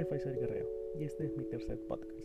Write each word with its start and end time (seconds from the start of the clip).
nombre 0.00 0.16
es 0.16 0.24
Faisal 0.24 0.40
Guerrero 0.40 0.66
y 0.98 1.04
este 1.04 1.26
es 1.26 1.36
mi 1.36 1.44
tercer 1.44 1.78
podcast. 1.86 2.18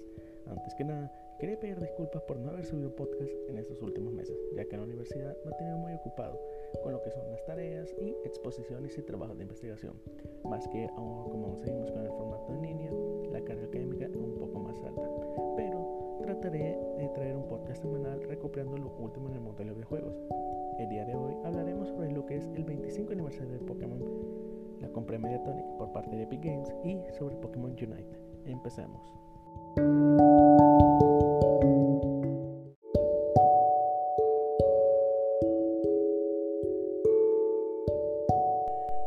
Antes 0.46 0.74
que 0.76 0.86
nada, 0.86 1.12
quería 1.40 1.60
pedir 1.60 1.80
disculpas 1.80 2.22
por 2.24 2.38
no 2.38 2.52
haber 2.52 2.64
subido 2.64 2.96
podcast 2.96 3.32
en 3.50 3.58
estos 3.58 3.82
últimos 3.82 4.14
meses, 4.14 4.38
ya 4.56 4.64
que 4.66 4.78
la 4.78 4.84
universidad 4.84 5.36
me 5.44 5.52
he 5.52 5.56
tenido 5.56 5.78
muy 5.78 5.94
ocupado 5.94 6.40
con 6.84 6.94
lo 6.94 7.02
que 7.02 7.12
son 7.12 7.30
las 7.32 7.44
tareas 7.46 7.94
y 8.00 8.16
exposiciones 8.24 8.98
y 8.98 9.02
trabajos 9.02 9.38
de 9.38 9.44
investigación, 9.44 10.00
más 10.46 10.68
que 10.70 10.88
aún, 10.96 11.30
como 11.30 11.48
aún 11.48 11.58
seguimos 11.58 11.92
con 11.92 12.06
el 12.06 12.12
formato 12.12 12.54
en 12.54 12.62
línea, 12.62 12.92
la 13.32 13.42
carga 13.44 13.66
académica 13.66 14.06
es 14.06 14.16
un 14.16 14.36
poco 14.36 14.60
más 14.60 14.82
alta, 14.84 15.10
pero 15.58 16.20
trataré 16.22 16.78
de 16.98 17.10
traer 17.14 17.36
un 17.36 17.48
podcast 17.48 17.82
semanal 17.82 18.22
recopilando 18.24 18.78
lo 18.78 18.96
último 19.00 19.28
en 19.30 19.36
el 19.36 19.42
mundo 19.42 19.58
de 19.58 19.66
los 19.66 19.76
videojuegos. 19.76 20.16
El 20.80 20.90
día 20.90 21.04
de 21.06 21.16
hoy 21.16 21.34
hablaremos 21.44 21.90
sobre 21.90 22.12
lo 22.12 22.26
que 22.26 22.38
es 22.38 22.46
el 22.56 22.64
25 22.64 23.12
aniversario 23.12 23.54
de 23.54 23.60
Pokémon 23.60 24.45
la 24.86 24.92
compra 24.92 25.18
Mediatonic 25.18 25.66
por 25.78 25.92
parte 25.92 26.16
de 26.16 26.24
Epic 26.24 26.44
Games 26.44 26.72
y 26.84 27.00
sobre 27.18 27.36
Pokémon 27.38 27.72
Unite. 27.72 28.20
Empecemos. 28.46 29.02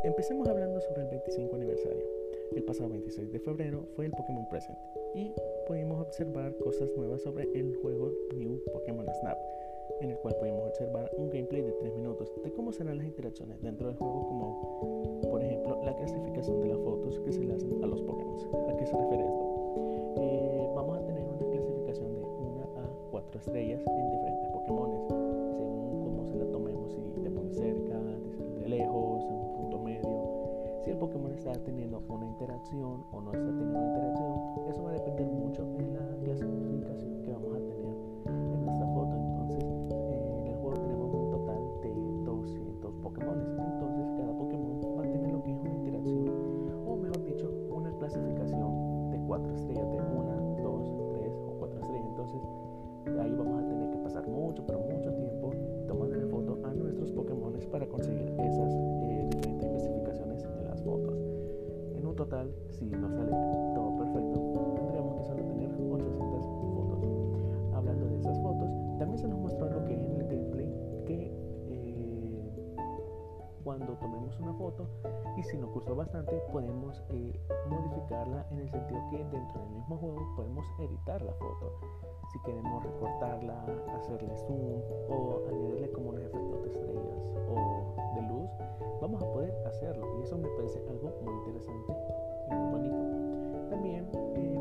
Empecemos 0.02 0.48
hablando 0.48 0.80
sobre 0.80 1.02
el 1.02 1.08
25 1.10 1.54
aniversario. 1.54 2.04
El 2.56 2.64
pasado 2.64 2.88
26 2.88 3.30
de 3.30 3.38
febrero 3.38 3.86
fue 3.94 4.06
el 4.06 4.12
Pokémon 4.12 4.48
Present 4.48 4.78
y 5.14 5.32
pudimos 5.66 6.00
observar 6.00 6.56
cosas 6.56 6.90
nuevas 6.96 7.22
sobre 7.22 7.44
el 7.54 7.76
juego 7.76 8.10
New 8.34 8.60
Pokémon 8.72 9.06
Snap, 9.20 9.38
en 10.00 10.10
el 10.10 10.18
cual 10.18 10.36
pudimos 10.36 10.66
observar 10.66 11.10
un 11.16 11.30
gameplay 11.30 11.62
de 11.62 11.72
3 11.72 11.94
minutos 11.94 12.32
de 12.42 12.52
cómo 12.52 12.72
serán 12.72 12.98
las 12.98 13.06
interacciones 13.06 13.60
dentro 13.62 13.88
del 13.88 13.96
juego 13.96 14.26
como 14.28 15.20
por 15.30 15.42
ejemplo 15.42 15.80
la 15.84 15.94
clasificación 15.96 16.60
de 16.60 16.68
las 16.68 16.78
fotos 16.78 17.18
que 17.20 17.32
se 17.32 17.44
le 17.44 17.54
hacen 17.54 17.82
a 17.82 17.86
los 17.86 18.00
Pokémon. 18.02 18.36
¿A 18.70 18.76
qué 18.76 18.86
se 18.86 18.96
refiere 18.96 19.24
esto? 19.24 20.14
Eh, 20.16 20.70
vamos 20.74 20.98
a 20.98 21.06
tener 21.06 21.22
una 21.22 21.38
clasificación 21.38 22.14
de 22.14 22.20
1 22.22 22.62
a 22.76 23.10
4 23.10 23.40
estrellas 23.40 23.82
en 23.86 24.10
diferentes 24.10 24.48
Pokémon 24.50 24.90
según 25.56 26.00
cómo 26.02 26.26
se 26.26 26.36
la 26.36 26.46
tomemos, 26.46 26.92
si 26.92 27.20
de 27.20 27.30
muy 27.30 27.50
cerca, 27.50 27.98
de 28.60 28.68
lejos, 28.68 29.24
en 29.24 29.34
un 29.34 29.52
punto 29.54 29.78
medio. 29.78 30.80
Si 30.84 30.90
el 30.90 30.98
Pokémon 30.98 31.32
está 31.32 31.52
teniendo 31.64 32.02
una 32.08 32.26
interacción 32.26 33.04
o 33.12 33.20
no 33.20 33.32
está 33.32 33.46
teniendo 33.46 33.78
una 33.78 33.88
interacción, 33.88 34.68
eso 34.68 34.82
va 34.82 34.90
a 34.90 34.94
depender 34.94 35.26
mucho 35.26 35.64
de 35.76 35.86
la 35.88 36.06
clasificación 36.24 37.22
que 37.24 37.32
vamos 37.32 37.54
a 37.54 37.58
tener 37.58 37.67
cuando 73.68 73.92
tomemos 73.98 74.40
una 74.40 74.54
foto 74.54 74.88
y 75.36 75.42
si 75.42 75.58
nos 75.58 75.70
gustó 75.74 75.94
bastante 75.94 76.40
podemos 76.50 77.02
eh, 77.10 77.38
modificarla 77.68 78.46
en 78.50 78.60
el 78.60 78.70
sentido 78.70 78.98
que 79.10 79.18
dentro 79.18 79.60
del 79.60 79.68
mismo 79.72 79.98
juego 79.98 80.26
podemos 80.36 80.64
editar 80.78 81.20
la 81.20 81.34
foto 81.34 81.74
si 82.32 82.38
queremos 82.40 82.82
recortarla, 82.82 83.62
hacerle 83.94 84.34
zoom 84.46 84.80
o 85.10 85.42
añadirle 85.50 85.90
como 85.92 86.08
unos 86.08 86.22
efectos 86.22 86.62
de 86.62 86.70
estrellas 86.70 87.20
o 87.50 88.14
de 88.14 88.22
luz, 88.22 88.50
vamos 89.02 89.22
a 89.22 89.32
poder 89.34 89.52
hacerlo 89.66 90.18
y 90.18 90.22
eso 90.22 90.38
me 90.38 90.48
parece 90.48 90.78
algo 90.88 91.12
muy 91.22 91.34
interesante 91.34 91.92
y 92.50 92.54
muy 92.54 92.70
bonito. 92.70 93.68
También 93.68 94.08
eh, 94.34 94.57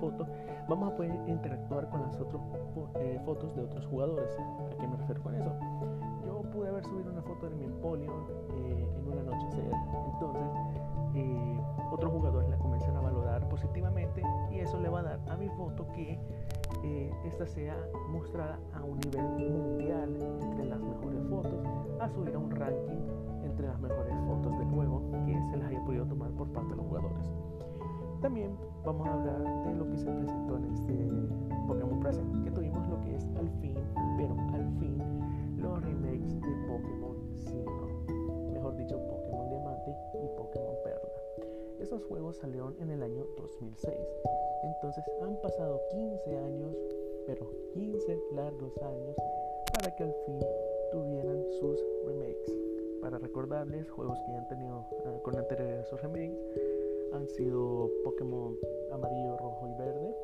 foto, 0.00 0.26
vamos 0.68 0.92
a 0.92 0.96
poder 0.96 1.12
interactuar 1.26 1.88
con 1.90 2.02
las 2.02 2.18
otras 2.20 2.42
eh, 2.96 3.20
fotos 3.24 3.54
de 3.54 3.62
otros 3.62 3.86
jugadores. 3.86 4.36
¿A 4.38 4.76
qué 4.78 4.88
me 4.88 4.96
refiero 4.96 5.22
con 5.22 5.34
eso? 5.34 5.52
Yo 6.24 6.42
pude 6.50 6.68
haber 6.68 6.84
subido 6.84 7.12
una 7.12 7.22
foto 7.22 7.48
de 7.48 7.56
mi 7.56 7.64
Empoleon 7.64 8.24
eh, 8.54 8.88
en 8.96 9.06
un 9.06 9.18
anochecer, 9.18 9.72
entonces 10.12 10.48
eh, 11.14 11.60
otros 11.90 12.12
jugadores 12.12 12.48
la 12.48 12.56
comienzan 12.58 12.96
a 12.96 13.00
valorar 13.00 13.48
positivamente 13.48 14.22
y 14.52 14.60
eso 14.60 14.78
le 14.78 14.88
va 14.88 15.00
a 15.00 15.02
dar 15.02 15.20
a 15.28 15.36
mi 15.36 15.48
foto 15.50 15.86
que 15.92 16.18
eh, 16.84 17.12
esta 17.24 17.46
sea 17.46 17.76
mostrada 18.10 18.58
a 18.74 18.84
un 18.84 18.98
nivel 19.00 19.50
mundial 19.50 20.16
entre 20.40 20.64
las 20.66 20.80
mejores 20.80 21.22
fotos, 21.28 21.66
a 22.00 22.08
subir 22.08 22.34
a 22.34 22.38
un 22.38 22.50
ranking 22.50 23.00
entre 23.44 23.66
las 23.66 23.80
mejores 23.80 24.14
fotos 24.26 24.58
del 24.58 24.68
juego 24.68 25.02
que 25.26 25.34
se 25.50 25.56
las 25.56 25.68
haya 25.68 25.84
podido 25.84 26.06
tomar 26.06 26.30
por 26.30 26.48
parte 26.52 26.70
de 26.70 26.76
los 26.76 26.86
jugadores. 26.86 27.30
También 28.20 28.54
vamos 28.84 29.06
a 29.08 29.14
hablar 29.14 29.64
de 29.64 29.74
lo 29.74 29.88
que 29.90 29.96
se 29.96 30.10
presentó 30.10 30.56
en 30.58 30.64
este 30.66 30.92
Pokémon 31.66 32.00
Present, 32.00 32.44
que 32.44 32.50
tuvimos 32.50 32.86
lo 32.88 33.00
que 33.02 33.16
es 33.16 33.24
al 33.36 33.48
fin, 33.62 33.74
pero 34.18 34.36
al 34.52 34.68
fin, 34.78 34.98
los 35.56 35.82
remakes 35.82 36.38
de 36.38 36.52
Pokémon 36.68 37.16
5, 37.38 38.50
mejor 38.52 38.76
dicho, 38.76 38.98
Pokémon 39.08 39.48
Diamante 39.48 39.96
y 40.22 40.28
Pokémon 40.36 40.74
Perla. 40.84 41.10
Estos 41.80 42.04
juegos 42.04 42.36
salieron 42.36 42.76
en 42.80 42.90
el 42.90 43.02
año 43.02 43.24
2006, 43.38 43.96
entonces 44.64 45.04
han 45.22 45.40
pasado 45.40 45.80
15 45.90 46.36
años, 46.36 46.76
pero 47.26 47.46
15 47.72 48.18
largos 48.34 48.76
años, 48.82 49.16
para 49.72 49.96
que 49.96 50.02
al 50.02 50.14
fin 50.26 50.38
tuvieran 50.92 51.42
sus 51.58 51.82
remakes. 52.04 52.52
Para 53.00 53.16
recordarles, 53.16 53.88
juegos 53.88 54.18
que 54.26 54.32
han 54.32 54.46
tenido 54.48 54.84
uh, 55.06 55.22
con 55.22 55.34
anterioridad 55.38 55.86
sus 55.86 56.02
remakes 56.02 56.36
han 57.12 57.28
sido 57.28 57.90
Pokémon 58.04 58.56
amarillo, 58.92 59.36
rojo 59.36 59.68
y 59.68 59.74
verde 59.78 60.14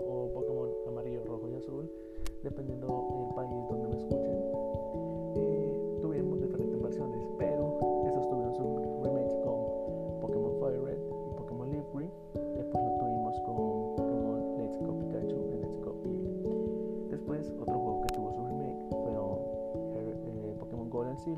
o 0.00 0.30
Pokémon 0.32 0.70
amarillo, 0.88 1.22
rojo 1.24 1.48
y 1.48 1.54
azul, 1.54 1.90
dependiendo 2.42 2.86
del 3.16 3.34
país 3.34 3.68
donde 3.70 3.88
me 3.88 3.96
escuchen. 3.96 4.71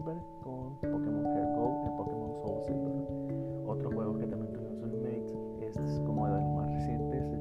Silver 0.05 0.23
con 0.43 0.77
Pokémon 0.81 1.27
Hair 1.27 1.47
Gold 1.57 1.87
y 1.87 1.97
Pokémon 1.97 2.35
Soul 2.43 2.63
Silver. 2.67 3.67
Otro 3.67 3.91
juego 3.91 4.19
que 4.19 4.27
también 4.27 4.53
tuvieron 4.53 4.77
sus 4.77 4.91
remakes, 4.91 5.35
es 5.63 6.01
como 6.01 6.27
de 6.27 6.33
los 6.35 6.45
más 6.57 6.71
recientes 6.71 7.33
en 7.33 7.41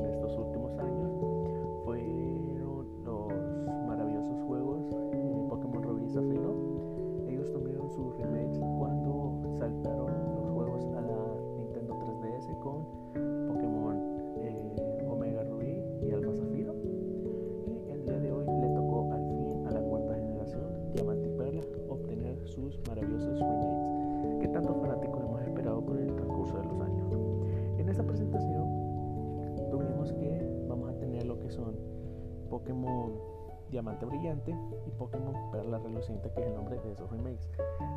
Diamante 33.69 34.05
Brillante 34.05 34.51
y 34.85 34.91
Pokémon 34.91 35.33
Perla 35.51 35.79
Reluciente, 35.79 36.31
que 36.31 36.41
es 36.41 36.47
el 36.47 36.55
nombre 36.55 36.79
de 36.79 36.91
esos 36.91 37.09
remakes. 37.09 37.49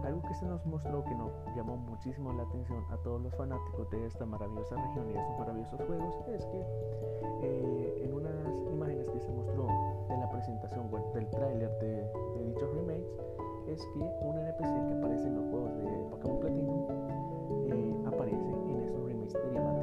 Algo 0.05 0.23
que 0.23 0.35
se 0.35 0.47
nos 0.47 0.65
mostró 0.67 1.05
que 1.05 1.15
nos 1.15 1.31
llamó 1.55 1.77
muchísimo 1.77 2.33
la 2.33 2.45
atención 2.45 2.85
a 2.91 2.97
todos 2.99 3.21
los 3.21 3.35
fanáticos 3.35 3.91
de 3.91 4.07
esta 4.07 4.25
maravillosa 4.25 4.77
región 4.77 5.11
y 5.11 5.13
de 5.13 5.21
estos 5.21 5.39
maravillosos 5.39 5.81
juegos 5.87 6.15
es 6.29 6.47
que 6.47 6.65
eh, 7.43 8.03
en 8.05 8.15
unas 8.15 8.33
imágenes 8.73 9.09
que 9.11 9.21
se 9.21 9.31
mostró 9.31 9.67
de 10.09 10.17
la 10.17 10.31
presentación 10.31 10.91
web 10.91 11.03
del 11.13 11.29
tráiler 11.31 11.71
de, 11.79 12.05
de 12.37 12.45
dichos 12.47 12.73
remakes 12.75 13.21
es 13.69 13.81
que 13.95 13.99
un 13.99 14.39
NPC 14.39 14.89
que 14.89 14.95
aparece 14.95 15.27
en 15.27 15.35
los 15.37 15.45
juegos 15.51 15.77
de 15.79 16.07
Pokémon 16.11 16.41
Platinum 16.41 16.87
eh, 17.67 18.05
aparece 18.07 18.51
en 18.69 18.81
esos 18.81 19.05
remakes 19.05 19.33
de 19.33 19.51
Diamante 19.51 19.76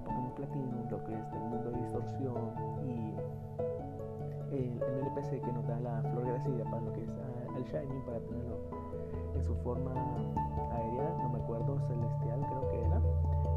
en 0.00 0.04
Pokémon 0.04 0.34
Platinum, 0.34 0.90
lo 0.90 1.04
que 1.04 1.14
es 1.14 1.30
del 1.30 1.40
mundo 1.40 1.70
de 1.70 1.78
distorsión 1.78 2.36
y 2.84 3.14
el, 4.54 4.82
NPC 4.82 5.40
que 5.40 5.52
nos 5.52 5.66
da 5.66 5.78
la 5.80 6.02
flor 6.02 6.26
gracida 6.26 6.64
para 6.64 6.82
lo 6.82 6.92
que 6.92 7.02
es 7.02 7.10
al 7.54 7.64
Shining, 7.64 8.02
para 8.04 8.18
tenerlo 8.20 8.56
en 9.34 9.42
su 9.44 9.54
forma 9.56 9.92
aérea, 10.72 11.16
no 11.22 11.28
me 11.30 11.38
acuerdo, 11.38 11.78
celestial 11.86 12.40
creo 12.48 12.68
que 12.70 12.84
era. 12.84 13.00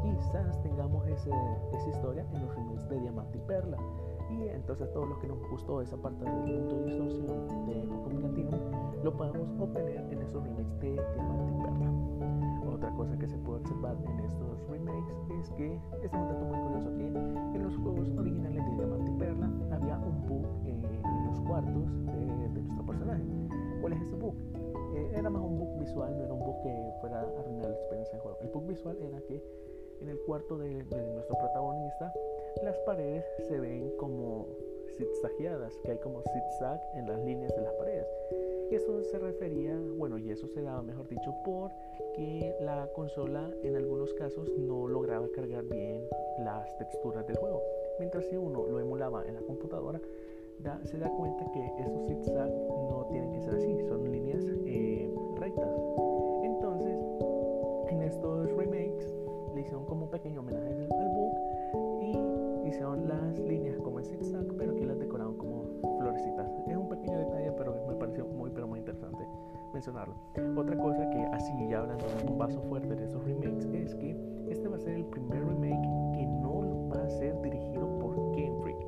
Quizás 0.02 0.62
tengamos 0.62 1.06
ese, 1.08 1.30
esa 1.72 1.88
historia 1.88 2.26
en 2.32 2.46
los 2.46 2.54
remakes 2.54 2.88
de 2.88 3.00
Diamante 3.00 3.38
y 3.38 3.40
Perla. 3.42 3.78
Y 4.30 4.48
entonces 4.48 4.90
todo 4.92 5.06
lo 5.06 5.18
que 5.18 5.28
nos 5.28 5.38
gustó 5.50 5.80
esa 5.80 5.96
parte 5.96 6.24
del 6.24 6.34
mundo 6.34 6.76
de 6.76 6.84
distorsión 6.86 7.66
de 7.66 7.74
Pokémon 7.86 8.32
Platinum 8.32 8.60
lo 9.02 9.16
podemos 9.16 9.48
obtener 9.60 10.06
en 10.10 10.22
esos 10.22 10.42
remakes 10.42 10.80
de 10.80 10.92
Diamante 10.92 11.52
y 11.52 11.62
Perla. 11.62 12.53
Otra 12.66 12.90
cosa 12.94 13.16
que 13.18 13.26
se 13.26 13.36
puede 13.38 13.60
observar 13.60 13.96
en 14.04 14.20
estos 14.20 14.68
remakes 14.68 15.16
es 15.40 15.50
que 15.50 15.74
es 16.02 16.12
un 16.12 16.28
dato 16.28 16.44
muy 16.44 16.58
curioso 16.60 16.96
que 16.96 17.06
en 17.06 17.62
los 17.62 17.76
juegos 17.76 18.08
originales 18.18 18.64
de 18.64 18.76
Diamante 18.76 19.10
y 19.10 19.14
Perla 19.18 19.50
había 19.70 19.98
un 19.98 20.26
bug 20.26 20.46
en 20.66 20.82
los 21.26 21.40
cuartos 21.42 22.06
de, 22.06 22.48
de 22.48 22.62
nuestro 22.62 22.86
personaje. 22.86 23.22
¿Cuál 23.80 23.92
es 23.92 24.02
ese 24.02 24.16
bug? 24.16 24.34
Eh, 24.94 25.12
era 25.16 25.30
más 25.30 25.42
un 25.42 25.58
bug 25.58 25.78
visual, 25.78 26.16
no 26.16 26.24
era 26.24 26.32
un 26.32 26.40
bug 26.40 26.62
que 26.62 26.92
fuera 27.00 27.20
a 27.20 27.40
arruinar 27.40 27.68
la 27.68 27.74
experiencia 27.74 28.12
del 28.12 28.22
juego. 28.22 28.38
El 28.40 28.48
bug 28.48 28.66
visual 28.66 28.96
era 29.02 29.20
que 29.22 29.42
en 30.00 30.08
el 30.08 30.18
cuarto 30.26 30.58
de, 30.58 30.82
de 30.84 31.12
nuestro 31.14 31.36
protagonista 31.38 32.12
las 32.62 32.78
paredes 32.80 33.24
se 33.48 33.58
ven 33.60 33.90
como 33.98 34.46
zigzagueadas, 34.96 35.76
que 35.78 35.92
hay 35.92 35.98
como 35.98 36.22
zigzag 36.22 36.80
en 36.94 37.06
las 37.08 37.20
líneas 37.24 37.54
de 37.54 37.62
las 37.62 37.72
paredes. 37.74 38.06
Y 38.70 38.74
eso 38.76 39.02
se 39.02 39.18
refería, 39.18 39.78
bueno, 39.98 40.18
y 40.18 40.30
eso 40.30 40.46
se 40.46 40.62
daba, 40.62 40.82
mejor 40.82 41.08
dicho, 41.08 41.34
por 41.44 41.70
que 42.14 42.54
la 42.60 42.88
consola 42.94 43.50
en 43.62 43.76
algunos 43.76 44.12
casos 44.14 44.48
no 44.56 44.86
lograba 44.86 45.28
cargar 45.34 45.64
bien 45.64 46.02
las 46.38 46.76
texturas 46.78 47.26
del 47.26 47.36
juego. 47.36 47.62
Mientras 47.98 48.24
si 48.26 48.36
uno 48.36 48.66
lo 48.66 48.80
emulaba 48.80 49.24
en 49.26 49.34
la 49.34 49.40
computadora, 49.42 50.00
se 50.84 50.98
da 50.98 51.10
cuenta 51.10 51.44
que 51.52 51.66
esos 51.78 52.06
zigzag 52.06 52.48
no 52.48 53.06
tienen 53.10 53.30
que 53.32 53.40
ser 53.40 53.54
así, 53.54 53.78
son 53.88 54.10
líneas 54.10 54.44
eh, 54.66 55.12
rectas. 55.38 55.70
Entonces, 56.42 56.98
en 57.88 58.02
estos 58.02 58.50
remakes 58.52 59.14
le 59.54 59.60
hicieron 59.60 59.84
como 59.84 60.04
un 60.04 60.10
pequeño 60.10 60.40
homenaje 60.40 60.88
al 60.90 61.08
bug 61.08 61.34
y 62.02 62.68
hicieron 62.68 63.08
las 63.08 63.38
líneas 63.40 63.76
como 63.78 63.98
en 63.98 64.06
zigzag, 64.06 64.46
pero 64.56 64.74
que 64.74 64.86
las 64.86 64.98
decoraron 64.98 65.36
como 65.36 65.64
florecitas. 65.98 66.50
Es 66.66 66.76
un 66.76 66.88
pequeño 66.88 67.18
detalle, 67.18 67.52
pero 67.52 67.74
me 67.86 67.94
pareció 67.94 68.26
muy, 68.26 68.50
pero 68.50 68.66
muy 68.66 68.78
interesante 68.78 69.24
mencionarlo. 69.74 70.14
Otra 70.56 70.78
cosa 70.78 71.10
que 71.10 71.18
así 71.32 71.52
ya 71.68 71.80
hablando 71.80 72.04
un 72.26 72.38
vaso 72.38 72.62
fuerte 72.62 72.94
de 72.94 73.04
esos 73.04 73.22
remakes 73.24 73.66
es 73.66 73.94
que 73.96 74.16
este 74.48 74.68
va 74.68 74.76
a 74.76 74.78
ser 74.78 74.94
el 74.94 75.04
primer 75.06 75.44
remake 75.44 75.82
que 76.14 76.26
no 76.26 76.88
va 76.88 77.02
a 77.02 77.08
ser 77.08 77.38
dirigido 77.42 77.98
por 77.98 78.14
Game 78.36 78.56
Freak. 78.62 78.78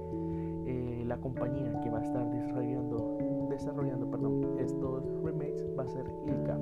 Eh, 0.66 1.04
la 1.06 1.16
compañía 1.18 1.78
que 1.80 1.90
va 1.90 1.98
a 1.98 2.02
estar 2.02 2.30
desarrollando, 2.30 3.18
desarrollando 3.50 4.10
perdón, 4.10 4.58
estos 4.58 5.04
remakes 5.22 5.66
va 5.78 5.82
a 5.82 5.88
ser 5.88 6.06
Ilka. 6.26 6.58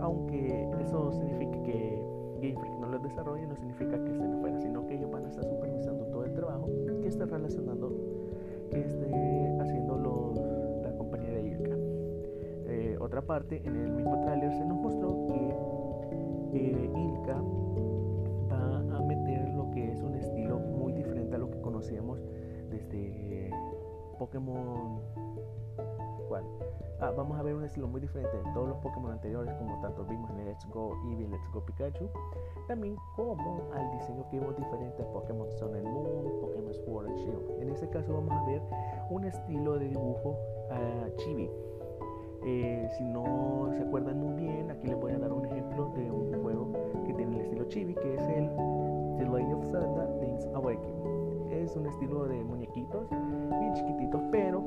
Aunque 0.00 0.68
eso 0.80 1.12
significa 1.12 1.62
que 1.62 2.02
Game 2.40 2.58
Freak 2.58 2.78
no 2.80 2.88
los 2.88 3.02
desarrolle, 3.02 3.46
no 3.46 3.56
significa 3.56 4.02
que 4.02 4.10
estén 4.10 4.32
afuera, 4.32 4.58
sino 4.58 4.86
que 4.86 4.94
ellos 4.94 5.10
van 5.10 5.26
a 5.26 5.28
estar 5.28 5.44
supervisando 5.44 6.04
todo 6.06 6.24
el 6.24 6.32
trabajo 6.32 6.68
que 7.02 7.08
esté 7.08 7.26
relacionando, 7.26 7.92
que 8.70 8.80
esté 8.80 9.56
haciendo 9.60 9.96
otra 13.14 13.26
parte, 13.28 13.62
en 13.64 13.76
el 13.76 13.92
mismo 13.92 14.20
tráiler 14.22 14.52
se 14.54 14.64
nos 14.64 14.76
mostró 14.76 15.24
que 15.28 16.58
eh, 16.58 16.90
Ilka 16.96 17.40
va 18.50 18.98
a 18.98 19.02
meter 19.02 19.48
lo 19.50 19.70
que 19.70 19.92
es 19.92 20.02
un 20.02 20.16
estilo 20.16 20.58
muy 20.58 20.92
diferente 20.94 21.36
a 21.36 21.38
lo 21.38 21.48
que 21.48 21.60
conocíamos 21.60 22.18
desde 22.70 23.52
Pokémon. 24.18 25.00
¿Cuál? 26.26 26.42
Ah, 26.98 27.12
vamos 27.16 27.38
a 27.38 27.44
ver 27.44 27.54
un 27.54 27.62
estilo 27.62 27.86
muy 27.86 28.00
diferente 28.00 28.36
de 28.36 28.52
todos 28.52 28.70
los 28.70 28.78
Pokémon 28.78 29.12
anteriores, 29.12 29.54
como 29.58 29.80
tanto 29.80 30.04
vimos 30.06 30.28
en 30.32 30.46
Let's 30.46 30.66
Go 30.70 30.96
Eevee, 31.08 31.28
Let's 31.28 31.48
Go 31.52 31.64
Pikachu, 31.64 32.08
también 32.66 32.96
como 33.14 33.62
al 33.74 33.92
diseño 33.92 34.28
que 34.28 34.40
vimos 34.40 34.56
diferente 34.56 35.02
a 35.04 35.06
Pokémon 35.12 35.48
Sun 35.52 35.76
and 35.76 35.86
Moon, 35.86 36.40
Pokémon 36.40 36.74
Sword 36.74 37.06
and 37.10 37.18
Shield. 37.18 37.62
En 37.62 37.68
este 37.68 37.88
caso 37.90 38.12
vamos 38.12 38.32
a 38.32 38.44
ver 38.44 38.60
un 39.08 39.24
estilo 39.24 39.78
de 39.78 39.90
dibujo 39.90 40.30
uh, 40.70 41.16
chibi. 41.18 41.48
Eh, 42.46 42.88
si 42.96 43.04
no 43.04 43.70
se 43.72 43.82
acuerdan 43.82 44.20
muy 44.20 44.34
bien, 44.34 44.70
aquí 44.70 44.86
les 44.86 45.00
voy 45.00 45.12
a 45.12 45.18
dar 45.18 45.32
un 45.32 45.46
ejemplo 45.46 45.90
de 45.96 46.10
un 46.10 46.42
juego 46.42 46.72
que 47.06 47.14
tiene 47.14 47.36
el 47.36 47.40
estilo 47.42 47.64
chibi, 47.64 47.94
que 47.94 48.14
es 48.14 48.22
el 48.28 48.50
The 49.16 49.24
Legend 49.24 49.54
of 49.54 49.70
Zelda 49.70 50.10
Link's 50.20 50.46
Awakening. 50.54 51.50
Es 51.50 51.74
un 51.76 51.86
estilo 51.86 52.26
de 52.26 52.44
muñequitos, 52.44 53.08
bien 53.10 53.72
chiquititos, 53.74 54.20
pero 54.30 54.62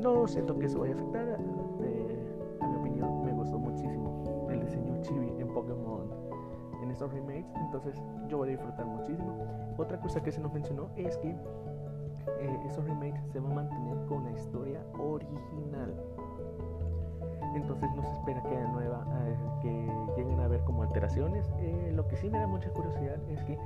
no 0.00 0.28
siento 0.28 0.56
que 0.58 0.66
eso 0.66 0.78
vaya 0.80 0.94
a 0.94 0.96
afectar. 0.96 1.40
Eh, 1.82 2.18
a 2.60 2.68
mi 2.68 2.76
opinión, 2.76 3.24
me 3.24 3.32
gustó 3.32 3.58
muchísimo 3.58 4.48
el 4.50 4.60
diseño 4.60 5.00
chibi 5.02 5.32
en 5.40 5.48
Pokémon 5.48 6.08
en 6.82 6.90
estos 6.90 7.12
remakes, 7.12 7.46
entonces 7.56 8.00
yo 8.28 8.38
voy 8.38 8.48
a 8.48 8.52
disfrutar 8.52 8.86
muchísimo. 8.86 9.46
Otra 9.76 9.98
cosa 10.00 10.22
que 10.22 10.32
se 10.32 10.40
nos 10.40 10.52
mencionó 10.52 10.90
es 10.96 11.16
que 11.18 11.30
eh, 11.30 12.60
esos 12.66 12.84
remakes 12.84 13.22
se 13.32 13.40
van 13.40 13.52
a 13.52 13.54
mantener 13.56 13.96
con 14.06 14.24
la 14.24 14.32
historia 14.32 14.84
original. 14.98 15.94
Entonces 17.54 17.88
no 17.94 18.02
se 18.04 18.12
espera 18.12 18.42
que, 18.42 18.56
nueva, 18.72 19.06
eh, 19.26 19.36
que 19.60 19.92
lleguen 20.16 20.40
a 20.40 20.48
ver 20.48 20.62
como 20.64 20.82
alteraciones. 20.82 21.52
Eh, 21.58 21.92
lo 21.94 22.06
que 22.08 22.16
sí 22.16 22.30
me 22.30 22.38
da 22.38 22.46
mucha 22.46 22.70
curiosidad 22.70 23.16
es 23.28 23.42
que 23.44 23.58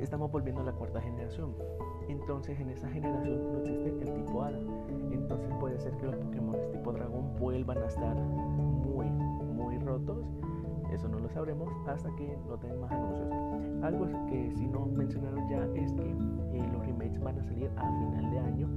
estamos 0.00 0.30
volviendo 0.30 0.62
a 0.62 0.64
la 0.64 0.72
cuarta 0.72 1.00
generación. 1.00 1.54
Entonces 2.08 2.58
en 2.60 2.70
esa 2.70 2.88
generación 2.88 3.52
no 3.52 3.58
existe 3.64 4.04
el 4.04 4.14
tipo 4.14 4.42
Hada. 4.42 4.58
Entonces 5.10 5.52
puede 5.60 5.78
ser 5.78 5.96
que 5.96 6.06
los 6.06 6.16
Pokémon 6.16 6.56
tipo 6.72 6.92
dragón 6.92 7.36
vuelvan 7.38 7.78
a 7.78 7.86
estar 7.86 8.16
muy, 8.16 9.10
muy 9.10 9.78
rotos. 9.78 10.26
Eso 10.92 11.06
no 11.08 11.18
lo 11.18 11.28
sabremos 11.28 11.68
hasta 11.86 12.10
que 12.16 12.38
no 12.48 12.58
tengan 12.58 12.80
más 12.80 12.92
anuncios. 12.92 13.30
Algo 13.82 14.06
que 14.26 14.50
si 14.52 14.66
no 14.66 14.86
mencionaron 14.86 15.48
ya 15.48 15.64
es 15.74 15.92
que 15.92 16.10
eh, 16.10 16.68
los 16.72 16.86
remakes 16.86 17.20
van 17.20 17.38
a 17.38 17.44
salir 17.44 17.70
a 17.76 17.82
final 17.82 18.30
de 18.30 18.38
año 18.38 18.68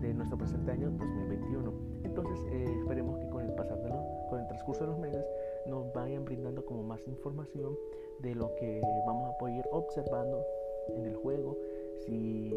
de 0.00 0.14
nuestro 0.14 0.38
presente 0.38 0.72
año 0.72 0.90
2021. 0.90 1.72
Entonces 2.04 2.46
eh, 2.50 2.64
esperemos 2.78 3.18
que 3.18 3.28
con 3.28 3.39
los, 3.64 4.28
con 4.28 4.40
el 4.40 4.46
transcurso 4.46 4.80
de 4.84 4.86
los 4.90 4.98
meses 4.98 5.24
nos 5.66 5.92
vayan 5.92 6.24
brindando 6.24 6.64
como 6.64 6.82
más 6.82 7.06
información 7.06 7.76
de 8.20 8.34
lo 8.34 8.54
que 8.56 8.80
vamos 9.06 9.30
a 9.30 9.38
poder 9.38 9.56
ir 9.56 9.64
observando 9.72 10.44
en 10.88 11.06
el 11.06 11.14
juego, 11.16 11.56
si 12.04 12.52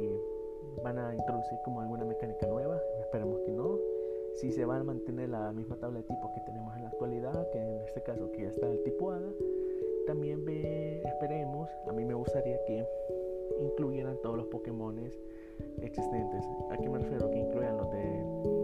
van 0.83 0.97
a 0.97 1.13
introducir 1.13 1.57
como 1.63 1.81
alguna 1.81 2.05
mecánica 2.05 2.47
nueva, 2.47 2.79
esperemos 2.99 3.39
que 3.41 3.51
no, 3.51 3.77
si 4.35 4.51
se 4.51 4.65
va 4.65 4.77
a 4.77 4.83
mantener 4.83 5.29
la 5.29 5.51
misma 5.51 5.75
tabla 5.77 5.99
de 5.99 6.05
tipo 6.05 6.31
que 6.33 6.41
tenemos 6.41 6.75
en 6.75 6.83
la 6.83 6.89
actualidad, 6.89 7.49
que 7.51 7.59
en 7.59 7.81
este 7.81 8.01
caso 8.01 8.31
que 8.31 8.43
ya 8.43 8.49
está 8.49 8.67
el 8.67 8.81
tipo 8.83 9.11
ADA, 9.11 9.29
también 10.07 10.43
ve, 10.43 11.01
esperemos, 11.05 11.69
a 11.87 11.93
mí 11.93 12.03
me 12.03 12.13
gustaría 12.13 12.57
que 12.65 12.85
incluyeran 13.61 14.17
todos 14.21 14.37
los 14.37 14.47
Pokémon 14.47 14.99
existentes. 15.81 16.45
¿A 16.71 16.77
qué 16.77 16.89
me 16.89 16.99
refiero? 16.99 17.29
Que 17.29 17.39
incluyan 17.39 17.77
los 17.77 17.91
de 17.91 18.62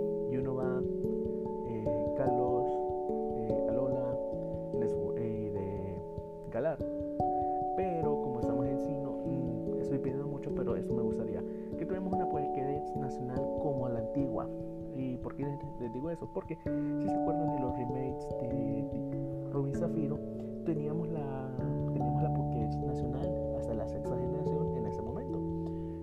les 15.90 15.94
digo 15.96 16.12
eso? 16.12 16.28
Porque 16.32 16.56
si 16.56 17.08
se 17.08 17.16
acuerdan 17.16 17.52
de 17.56 17.60
los 17.62 17.76
remakes 17.76 18.28
de 18.42 19.50
Rubin 19.52 19.74
Zafiro, 19.74 20.20
teníamos 20.64 21.10
la, 21.10 21.50
teníamos 21.92 22.22
la 22.22 22.32
Pokédex 22.32 22.78
nacional 22.78 23.56
hasta 23.58 23.74
la 23.74 23.88
sexta 23.88 24.16
generación 24.16 24.78
en 24.78 24.86
ese 24.86 25.02
momento. 25.02 25.40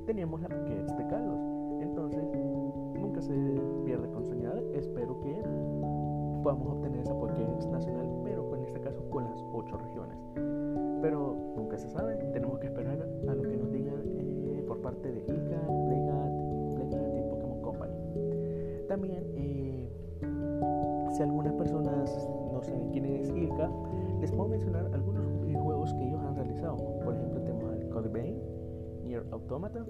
Teníamos 0.05 0.41
la 0.41 0.49
Pokédex 0.49 0.97
de 0.99 1.07
Carlos. 1.07 1.39
Entonces, 1.81 2.25
nunca 2.99 3.21
se 3.21 3.33
pierde 3.85 4.11
con 4.11 4.25
señal. 4.25 4.59
Espero 4.75 5.21
que 5.21 5.41
podamos 6.43 6.79
obtener 6.79 7.01
esa 7.01 7.15
Pokédex 7.15 7.67
nacional, 7.69 8.09
pero 8.25 8.57
en 8.57 8.65
este 8.65 8.81
caso 8.81 9.09
con 9.09 9.25
las 9.25 9.41
ocho 9.53 9.77
regiones. 9.77 10.19
Pero 11.01 11.37
nunca 11.55 11.79
se 11.79 11.89
sabe, 11.91 12.17
tenemos 12.33 12.59
que 12.59 12.67
esperar 12.67 12.99
a 13.29 13.35
lo 13.35 13.43
que 13.43 13.57
nos 13.57 13.71
digan 13.71 14.03
eh, 14.19 14.65
por 14.67 14.81
parte 14.81 15.13
de 15.13 15.21
ICA, 15.21 15.61
Playgat, 15.87 16.33
Playgat 16.75 17.17
y 17.17 17.31
Pokémon 17.31 17.63
Company. 17.63 17.95
También, 18.89 19.36
si 21.17 21.23
algunas 21.23 21.55
personas 21.55 22.29
no 22.53 22.61
saben 22.63 22.91
quién 22.91 23.07
es 23.07 23.31
ILCA, 23.31 23.71
les 24.21 24.31
puedo 24.31 24.49
mencionar 24.51 24.85
algunos 24.93 25.25
juegos 25.63 25.95
que 25.95 26.05
ellos 26.07 26.23
han 26.23 26.37
realizado. 26.37 26.77
Por 26.77 27.15
ejemplo, 27.15 27.41
tenemos 27.41 27.73
al 27.73 27.89
Code 27.89 28.09
Vein, 28.11 28.39
Nier 29.03 29.27
Automata, 29.33 29.85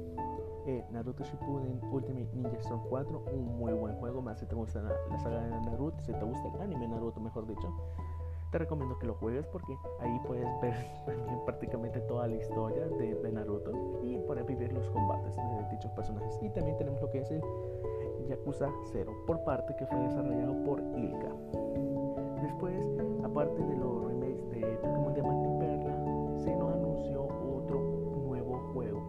eh, 0.66 0.84
Naruto 0.90 1.24
Shippuden 1.24 1.80
Ultimate 1.90 2.28
Ninja 2.32 2.56
Storm 2.58 2.82
4, 2.88 3.24
un 3.32 3.58
muy 3.58 3.72
buen 3.72 3.96
juego, 3.96 4.22
más 4.22 4.38
si 4.38 4.46
te 4.46 4.54
gusta 4.54 4.82
la, 4.82 5.18
saga 5.18 5.40
de 5.40 5.50
Naruto, 5.50 6.00
si 6.04 6.12
te 6.12 6.24
gusta 6.24 6.48
el 6.54 6.60
anime 6.60 6.86
Naruto, 6.86 7.20
mejor 7.20 7.44
dicho. 7.46 7.74
Te 8.52 8.58
recomiendo 8.58 8.96
que 9.00 9.06
lo 9.08 9.14
juegues 9.14 9.44
porque 9.48 9.76
ahí 9.98 10.20
puedes 10.24 10.48
ver 10.60 10.74
también 11.06 11.40
prácticamente 11.44 12.00
toda 12.02 12.28
la 12.28 12.36
historia 12.36 12.86
de, 12.86 13.16
de 13.16 13.32
Naruto 13.32 13.72
y 14.04 14.16
poder 14.18 14.44
vivir 14.44 14.72
los 14.72 14.88
combates 14.90 15.34
de 15.34 15.68
dichos 15.72 15.90
personajes. 15.90 16.38
Y 16.40 16.50
también 16.50 16.76
tenemos 16.76 17.00
lo 17.00 17.10
que 17.10 17.18
es 17.18 17.30
el 17.32 17.42
Yakuza 18.36 18.68
0 18.92 19.12
por 19.26 19.40
parte 19.44 19.74
que 19.76 19.86
fue 19.86 19.98
desarrollado 20.00 20.54
por 20.64 20.80
Ilka. 20.96 21.30
Después, 22.42 22.86
aparte 23.24 23.62
de 23.62 23.76
los 23.76 24.04
remakes 24.04 24.50
de 24.50 24.60
Pokémon 24.82 25.14
Diamante 25.14 25.48
y 25.48 25.58
Perla, 25.58 26.38
se 26.38 26.54
nos 26.56 26.72
anunció 26.72 27.22
otro 27.24 27.80
nuevo 28.24 28.58
juego 28.72 29.02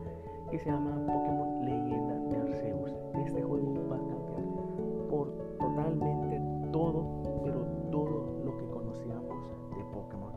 que 0.50 0.58
se 0.58 0.72
llama 0.72 0.96
Pokémon 1.06 1.66
Leyenda 1.66 2.16
de 2.30 2.38
Arceus. 2.38 2.94
Este 3.26 3.44
juego 3.44 3.74
va 3.92 3.96
a 3.96 4.00
cambiar 4.00 5.10
por 5.10 5.32
totalmente 5.60 6.42
todo, 6.72 7.42
pero 7.44 7.66
todo 7.92 8.40
lo 8.46 8.58
que 8.58 8.66
conocíamos 8.70 9.38
de 9.76 9.84
Pokémon. 9.94 10.32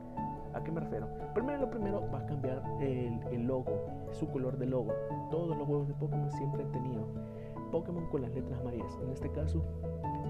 ¿A 0.53 0.63
qué 0.65 0.73
me 0.73 0.81
refiero? 0.81 1.07
Primero, 1.33 1.61
lo 1.61 1.71
primero 1.71 2.03
va 2.13 2.19
a 2.19 2.27
cambiar 2.27 2.63
el, 2.81 3.21
el 3.31 3.43
logo, 3.45 3.73
su 4.11 4.29
color 4.29 4.59
de 4.59 4.67
logo. 4.67 4.93
Todos 5.31 5.57
los 5.57 5.67
juegos 5.67 5.89
de 5.89 5.95
Pokémon 5.95 6.31
siempre 6.33 6.65
han 6.65 6.73
tenido 6.73 7.07
Pokémon 7.71 8.07
con 8.07 8.23
las 8.23 8.33
letras 8.35 8.59
amarillas. 8.61 8.99
En 9.03 9.11
este 9.11 9.31
caso, 9.31 9.63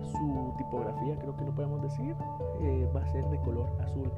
su 0.05 0.55
tipografía, 0.59 1.19
creo 1.19 1.37
que 1.37 1.45
lo 1.45 1.55
podemos 1.55 1.83
decir, 1.83 2.15
eh, 2.61 2.89
va 2.95 3.03
a 3.03 3.07
ser 3.07 3.25
de 3.31 3.39
color 3.41 3.69
azul. 3.81 4.11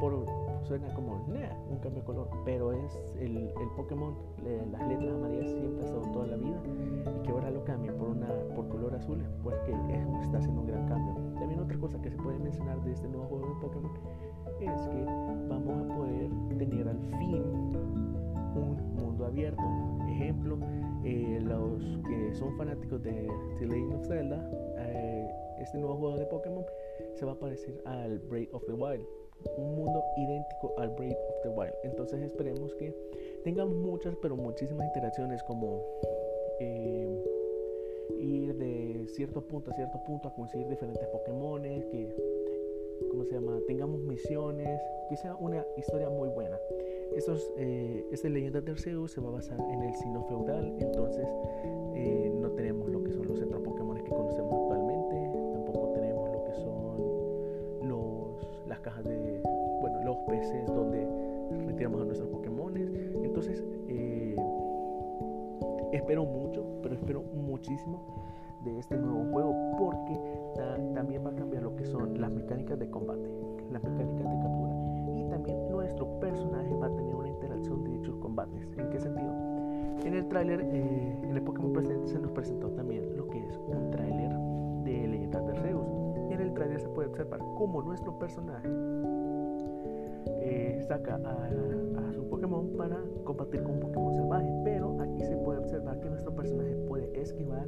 Por, 0.00 0.26
suena 0.64 0.92
como 0.94 1.14
un 1.14 1.78
cambio 1.78 2.00
de 2.00 2.06
color, 2.06 2.28
pero 2.44 2.72
es 2.72 3.00
el, 3.18 3.36
el 3.36 3.68
Pokémon, 3.76 4.14
las 4.72 4.86
letras 4.88 5.14
amarillas 5.14 5.50
siempre 5.50 5.82
ha 5.82 5.86
estado 5.86 6.12
toda 6.12 6.26
la 6.26 6.36
vida 6.36 6.60
y 7.16 7.22
que 7.22 7.30
ahora 7.30 7.50
lo 7.50 7.64
cambien 7.64 7.96
por, 7.96 8.08
una, 8.08 8.28
por 8.54 8.68
color 8.68 8.94
azul, 8.94 9.22
pues 9.42 9.58
que 9.60 9.72
está 10.22 10.38
haciendo 10.38 10.60
un 10.60 10.66
gran 10.66 10.86
cambio. 10.86 11.14
También 11.38 11.60
otra 11.60 11.78
cosa 11.78 12.00
que 12.00 12.10
se 12.10 12.16
puede 12.18 12.38
mencionar 12.38 12.80
de 12.82 12.92
este 12.92 13.08
nuevo 13.08 13.26
juego 13.26 13.54
de 13.54 13.60
Pokémon 13.60 13.92
es 14.60 14.88
que 14.88 15.04
vamos 15.48 15.90
a 15.90 15.96
poder 15.96 16.30
tener 16.58 16.88
al 16.88 17.00
fin 17.18 17.42
un 18.54 18.94
mundo 18.96 19.26
abierto. 19.26 19.62
Ejemplo, 20.08 20.58
eh, 21.04 21.38
los 21.42 21.82
que 22.08 22.34
son 22.34 22.56
fanáticos 22.56 23.02
de 23.02 23.28
The 23.58 23.66
Legend 23.66 23.94
of 23.94 24.06
Zelda, 24.06 24.50
eh, 24.78 25.28
este 25.60 25.78
nuevo 25.78 25.96
juego 25.96 26.16
de 26.18 26.26
Pokémon 26.26 26.64
se 27.14 27.24
va 27.24 27.32
a 27.32 27.38
parecer 27.38 27.80
al 27.84 28.18
Breath 28.18 28.52
of 28.52 28.64
the 28.66 28.72
Wild, 28.72 29.06
un 29.56 29.74
mundo 29.76 30.02
idéntico 30.16 30.74
al 30.78 30.90
Breath 30.90 31.18
of 31.28 31.42
the 31.42 31.48
Wild. 31.48 31.74
Entonces 31.84 32.20
esperemos 32.22 32.74
que 32.74 32.94
tengamos 33.44 33.76
muchas, 33.76 34.14
pero 34.20 34.36
muchísimas 34.36 34.86
interacciones 34.86 35.42
como 35.44 35.82
eh, 36.60 37.24
ir 38.18 38.54
de 38.56 39.06
cierto 39.08 39.40
punto 39.40 39.70
a 39.70 39.74
cierto 39.74 40.02
punto 40.04 40.28
a 40.28 40.34
conseguir 40.34 40.68
diferentes 40.68 41.06
Pokémon, 41.08 41.62
que 41.62 42.14
¿cómo 43.10 43.24
se 43.24 43.34
llama? 43.34 43.58
tengamos 43.66 44.00
misiones, 44.00 44.80
que 45.08 45.16
sea 45.16 45.34
una 45.36 45.64
historia 45.76 46.10
muy 46.10 46.28
buena. 46.28 46.58
Estos, 47.16 47.52
eh, 47.56 48.06
esta 48.12 48.28
leyenda 48.28 48.60
de 48.60 48.70
Arceus 48.70 49.12
se 49.12 49.20
va 49.20 49.28
a 49.28 49.32
basar 49.32 49.58
en 49.70 49.82
el 49.82 49.94
sino 49.94 50.22
feudal, 50.24 50.74
entonces 50.78 51.26
eh, 51.94 52.32
no 52.40 52.50
tenemos 52.52 52.88
lo 52.88 53.02
que 53.02 53.12
son 53.12 53.26
los 53.26 53.38
centros 53.38 53.62
Pokémon 53.62 53.96
que 53.96 54.10
conocemos 54.10 54.54
actualmente, 54.54 55.30
tampoco 55.52 55.90
tenemos 55.92 56.30
lo 56.30 56.44
que 56.44 56.52
son 56.54 57.88
los, 57.88 58.66
las 58.68 58.80
cajas 58.80 59.04
de, 59.04 59.40
bueno, 59.80 60.02
los 60.04 60.16
peces 60.28 60.66
donde 60.66 61.06
retiramos 61.66 62.00
a 62.00 62.04
nuestros 62.04 62.28
Pokémon. 62.28 62.76
Entonces, 62.76 63.64
eh, 63.88 64.36
espero 65.92 66.24
mucho, 66.24 66.64
pero 66.82 66.94
espero 66.94 67.22
muchísimo 67.22 68.02
de 68.64 68.78
este 68.78 68.96
nuevo 68.96 69.30
juego 69.32 69.54
porque 69.78 70.20
también 70.94 71.24
va 71.24 71.30
a 71.30 71.34
cambiar 71.34 71.62
lo 71.62 71.74
que 71.76 71.84
son 71.84 72.20
las 72.20 72.30
mecánicas 72.30 72.78
de 72.78 72.88
combate, 72.88 73.28
las 73.70 73.82
mecánicas 73.82 74.30
de 74.30 74.38
captura 74.40 74.69
también 75.30 75.70
nuestro 75.70 76.06
personaje 76.20 76.74
va 76.74 76.86
a 76.86 76.96
tener 76.96 77.14
una 77.14 77.28
interacción 77.28 77.84
de 77.84 77.90
dichos 77.92 78.16
combates. 78.16 78.68
¿En 78.76 78.90
qué 78.90 79.00
sentido? 79.00 79.32
En 80.04 80.14
el 80.14 80.26
tráiler, 80.28 80.60
eh, 80.62 81.18
en 81.22 81.36
el 81.36 81.42
Pokémon 81.42 81.72
presente 81.72 82.08
se 82.08 82.18
nos 82.18 82.30
presentó 82.32 82.70
también 82.70 83.16
lo 83.16 83.28
que 83.28 83.38
es 83.38 83.58
un 83.58 83.90
tráiler 83.90 84.32
de 84.84 85.08
Leyendas 85.08 85.46
de 85.46 85.52
Arceus. 85.52 85.86
Y 86.30 86.32
en 86.32 86.40
el 86.40 86.54
tráiler 86.54 86.80
se 86.80 86.88
puede 86.88 87.08
observar 87.08 87.40
cómo 87.56 87.82
nuestro 87.82 88.18
personaje 88.18 88.68
eh, 90.40 90.80
saca 90.86 91.16
a, 91.16 92.12
su 92.12 92.26
Pokémon 92.28 92.68
para 92.76 92.96
combatir 93.24 93.62
con 93.62 93.72
un 93.72 93.80
Pokémon 93.80 94.14
salvaje. 94.14 94.50
Pero 94.64 94.98
aquí 95.00 95.20
se 95.20 95.36
puede 95.36 95.58
observar 95.58 96.00
que 96.00 96.08
nuestro 96.08 96.34
personaje 96.34 96.74
puede 96.88 97.20
esquivar 97.20 97.66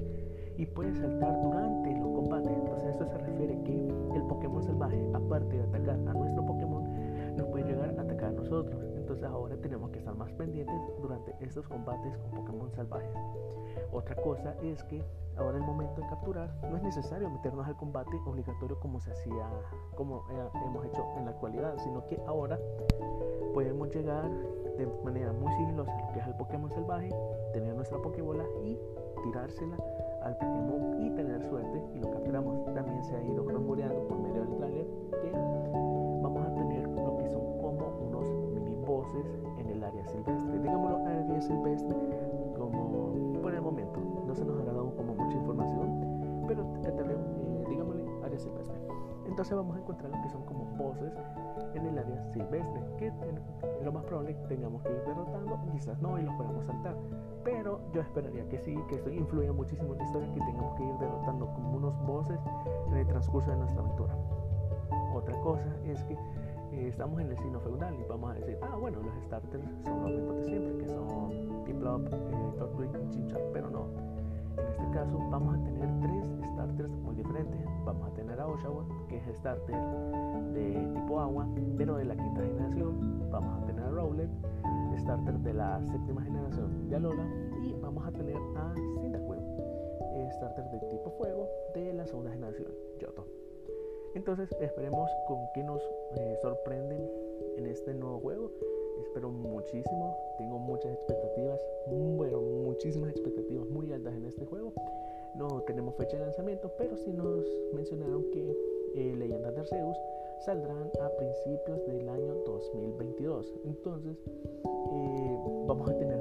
y 0.57 0.67
puede 0.67 0.95
saltar 0.95 1.41
durante 1.43 2.01
los 2.01 2.13
combates. 2.13 2.51
Entonces 2.51 2.95
eso 2.95 3.07
se 3.07 3.19
refiere 3.19 3.63
que 3.63 3.77
el 4.15 4.23
Pokémon 4.23 4.63
salvaje, 4.63 4.99
aparte 5.13 5.57
de 5.57 5.63
atacar 5.65 5.99
a 6.09 6.15
nuestro 6.15 6.47
Pokémon, 6.47 6.62
nos 7.37 7.47
puede 7.49 7.65
llegar 7.65 7.95
a 7.99 8.03
atacar 8.03 8.31
a 8.31 8.33
nosotros. 8.33 8.83
Entonces 8.97 9.25
ahora 9.25 9.57
tenemos 9.57 9.91
que 9.91 9.99
estar 9.99 10.15
más 10.15 10.33
pendientes 10.33 10.81
durante 11.01 11.35
estos 11.41 11.67
combates 11.69 12.17
con 12.19 12.31
Pokémon 12.31 12.71
salvajes. 12.73 13.17
Otra 13.93 14.17
cosa 14.17 14.55
es 14.63 14.83
que 14.85 15.03
ahora 15.37 15.59
el 15.59 15.65
momento 15.65 16.01
de 16.01 16.09
capturar 16.09 16.55
no 16.71 16.77
es 16.77 16.83
necesario 16.83 17.31
meternos 17.31 17.67
al 17.67 17.77
combate 17.77 18.17
obligatorio 18.27 18.79
como 18.81 19.01
se 19.01 19.11
hacía, 19.11 19.49
como 19.97 20.25
hemos 20.67 20.87
hecho 20.87 21.05
en 21.17 21.25
la 21.25 21.31
actualidad, 21.33 21.77
sino 21.79 22.07
que 22.07 22.21
ahora 22.27 22.59
podemos 23.55 23.95
llegar 23.95 24.31
de 24.77 24.87
manera 25.05 25.33
muy 25.33 25.53
sigilosa 25.53 25.93
a 25.93 26.07
lo 26.07 26.13
que 26.13 26.21
es 26.21 26.27
el 26.27 26.35
Pokémon 26.35 26.71
salvaje, 26.71 27.11
tener 27.53 27.75
nuestra 27.75 27.99
Pokébola 27.99 28.45
y 28.63 28.79
tirársela 29.23 29.77
al 30.23 30.37
Pokémon 30.37 31.03
y 31.03 31.11
tener 31.11 31.43
suerte 31.49 31.83
y 31.95 31.99
lo 31.99 32.11
capturamos. 32.11 32.65
También 32.75 33.05
se 33.05 33.17
ha 33.17 33.23
ido 33.23 33.45
rumoreando 33.45 34.09
por 34.09 34.19
medio 34.19 34.45
del 34.45 34.57
trailer 34.57 34.87
que 35.21 35.31
en 39.59 39.69
el 39.69 39.83
área 39.85 40.07
silvestre. 40.07 40.59
Digámoslo, 40.61 41.05
área 41.07 41.41
silvestre 41.41 41.97
como 42.57 43.13
por 43.43 43.55
el 43.55 43.63
momento 43.63 44.01
no 44.27 44.35
se 44.35 44.45
nos 44.45 44.61
ha 44.61 44.65
dado 44.65 44.95
como 44.97 45.15
mucha 45.15 45.37
información, 45.37 46.45
pero 46.47 46.63
eh, 46.85 47.65
digámosle 47.69 48.05
área 48.25 48.39
silvestre. 48.39 48.77
Entonces 49.27 49.57
vamos 49.57 49.77
a 49.77 49.81
encontrar 49.81 50.11
lo 50.11 50.23
que 50.23 50.29
son 50.29 50.45
como 50.45 50.65
bosses 50.77 51.13
en 51.75 51.87
el 51.87 51.99
área 51.99 52.23
silvestre, 52.33 52.83
que 52.99 53.13
lo 53.83 53.93
más 53.93 54.05
probable 54.05 54.35
tengamos 54.49 54.83
que 54.83 54.91
ir 54.91 55.03
derrotando, 55.07 55.59
quizás 55.73 56.01
no 56.01 56.19
y 56.19 56.23
los 56.23 56.35
podemos 56.35 56.65
saltar. 56.65 56.97
Pero 57.45 57.81
yo 57.93 58.01
esperaría 58.01 58.49
que 58.49 58.59
sí, 58.59 58.77
que 58.89 58.97
esto 58.97 59.11
influya 59.11 59.53
muchísimo 59.53 59.93
en 59.93 59.99
la 59.99 60.05
historia, 60.05 60.33
que 60.35 60.41
tengamos 60.41 60.75
que 60.77 60.85
ir 60.85 60.95
derrotando 60.99 61.47
como 61.55 61.77
unos 61.77 62.07
bosses 62.07 62.39
en 62.89 62.97
el 62.97 63.07
transcurso 63.07 63.51
de 63.51 63.57
nuestra 63.57 63.81
aventura. 63.81 64.17
Otra 65.15 65.41
cosa 65.41 65.69
es 65.85 66.03
que 66.05 66.17
eh, 66.73 66.89
estamos 66.89 67.21
en 67.21 67.31
el 67.31 67.37
signo 67.39 67.61
feudal 67.61 67.95
y 67.95 68.05
vamos 68.09 68.31
a 68.31 68.35
decir, 68.35 68.59
ah, 68.63 68.77
bueno, 68.77 69.01
los 69.03 69.15
starters 69.25 69.65
son 69.85 70.03
los 70.03 70.11
mismos 70.11 70.37
de 70.37 70.45
siempre, 70.45 70.79
que 70.79 70.89
son 70.89 71.65
Piplup, 71.65 72.07
eh, 72.07 73.01
y 73.05 73.11
Chimchar, 73.11 73.43
pero 73.53 73.71
no. 73.71 73.87
En 74.57 74.67
este 74.67 74.91
caso 74.93 75.19
vamos 75.31 75.57
a 75.57 75.65
tener 75.65 75.89
tres 76.01 76.27
starters 76.53 76.91
muy 76.91 77.15
diferentes. 77.15 77.61
Vamos 77.85 78.09
a 78.09 78.15
tener 78.15 78.41
a 78.41 78.47
Oshawa, 78.47 78.85
que 79.09 79.17
es 79.17 79.37
starter 79.37 79.77
de 80.53 80.91
tipo 80.95 81.21
agua, 81.21 81.47
pero 81.77 81.97
de 81.97 82.05
la 82.05 82.17
quinta 82.17 82.43
generación. 82.43 83.31
Vamos 83.31 83.63
a 83.63 83.67
tener 83.67 83.85
a 83.85 83.91
Rowlet, 83.91 84.31
starter 84.99 85.39
de 85.41 85.55
la 85.55 85.81
séptima 85.91 86.23
generación 86.23 86.89
de 86.89 86.97
Alola. 86.97 87.27
Y 87.63 87.73
vamos 87.81 88.07
a 88.07 88.13
tener 88.13 88.37
a 88.37 88.75
Cyndaquil, 89.01 89.41
starter 90.33 90.65
de 90.71 90.79
tipo 90.91 91.11
fuego 91.13 91.49
de 91.75 91.93
la 91.95 92.07
segunda 92.07 92.31
generación, 92.31 92.69
Yoto. 92.99 93.42
Entonces 94.15 94.49
esperemos 94.61 95.11
con 95.27 95.39
qué 95.55 95.63
nos 95.63 95.81
eh, 96.17 96.37
sorprenden 96.43 97.11
en 97.57 97.67
este 97.67 97.95
nuevo 97.95 98.21
juego. 98.21 98.51
Espero 99.01 99.31
muchísimo, 99.31 100.17
tengo 100.39 100.59
muchas 100.59 100.93
expectativas, 100.93 101.59
bueno, 101.87 102.41
muchísimas 102.41 103.11
expectativas 103.11 103.67
muy 103.69 103.93
altas 103.93 104.15
en 104.15 104.27
este 104.27 104.45
juego. 104.45 104.73
No 105.35 105.63
tenemos 105.63 105.95
fecha 105.97 106.19
de 106.19 106.25
lanzamiento, 106.25 106.71
pero 106.77 106.97
sí 106.97 107.11
nos 107.11 107.47
mencionaron 107.73 108.31
que 108.31 108.55
eh, 108.95 109.15
Leyendas 109.17 109.55
de 109.55 109.61
Arceus 109.61 109.97
saldrán 110.45 110.91
a 111.01 111.09
principios 111.17 111.87
del 111.87 112.09
año 112.09 112.35
2022. 112.45 113.55
Entonces, 113.65 114.17
eh, 114.27 115.39
vamos 115.67 115.89
a 115.89 115.97
tener 115.97 116.12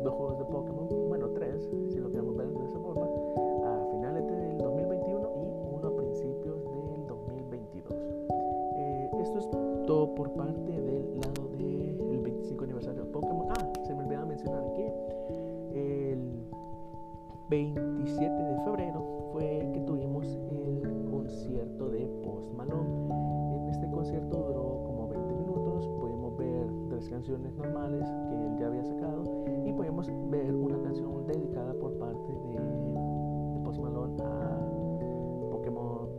27 18.02 18.34
de 18.34 18.60
febrero 18.64 19.30
fue 19.32 19.70
que 19.74 19.80
tuvimos 19.82 20.26
el 20.50 21.06
concierto 21.12 21.88
de 21.90 22.08
Post 22.24 22.52
Malone. 22.58 22.90
En 23.54 23.70
este 23.70 23.88
concierto 23.92 24.38
duró 24.38 24.84
como 24.86 25.08
20 25.08 25.34
minutos, 25.36 25.88
pudimos 26.00 26.36
ver 26.36 26.66
tres 26.90 27.08
canciones 27.10 27.54
normales 27.56 28.10
que 28.28 28.36
él 28.36 28.58
ya 28.58 28.68
había 28.68 28.84
sacado 28.84 29.46
y 29.68 29.72
podemos 29.74 30.10
ver 30.32 30.52
una 30.56 30.82
canción 30.82 31.28
dedicada 31.28 31.76
por 31.76 31.94
parte 32.00 32.34
de, 32.34 33.54
de 33.54 33.60
Post 33.64 33.80
Malone 33.80 34.18
a 34.24 35.52
Pokémon 35.52 36.10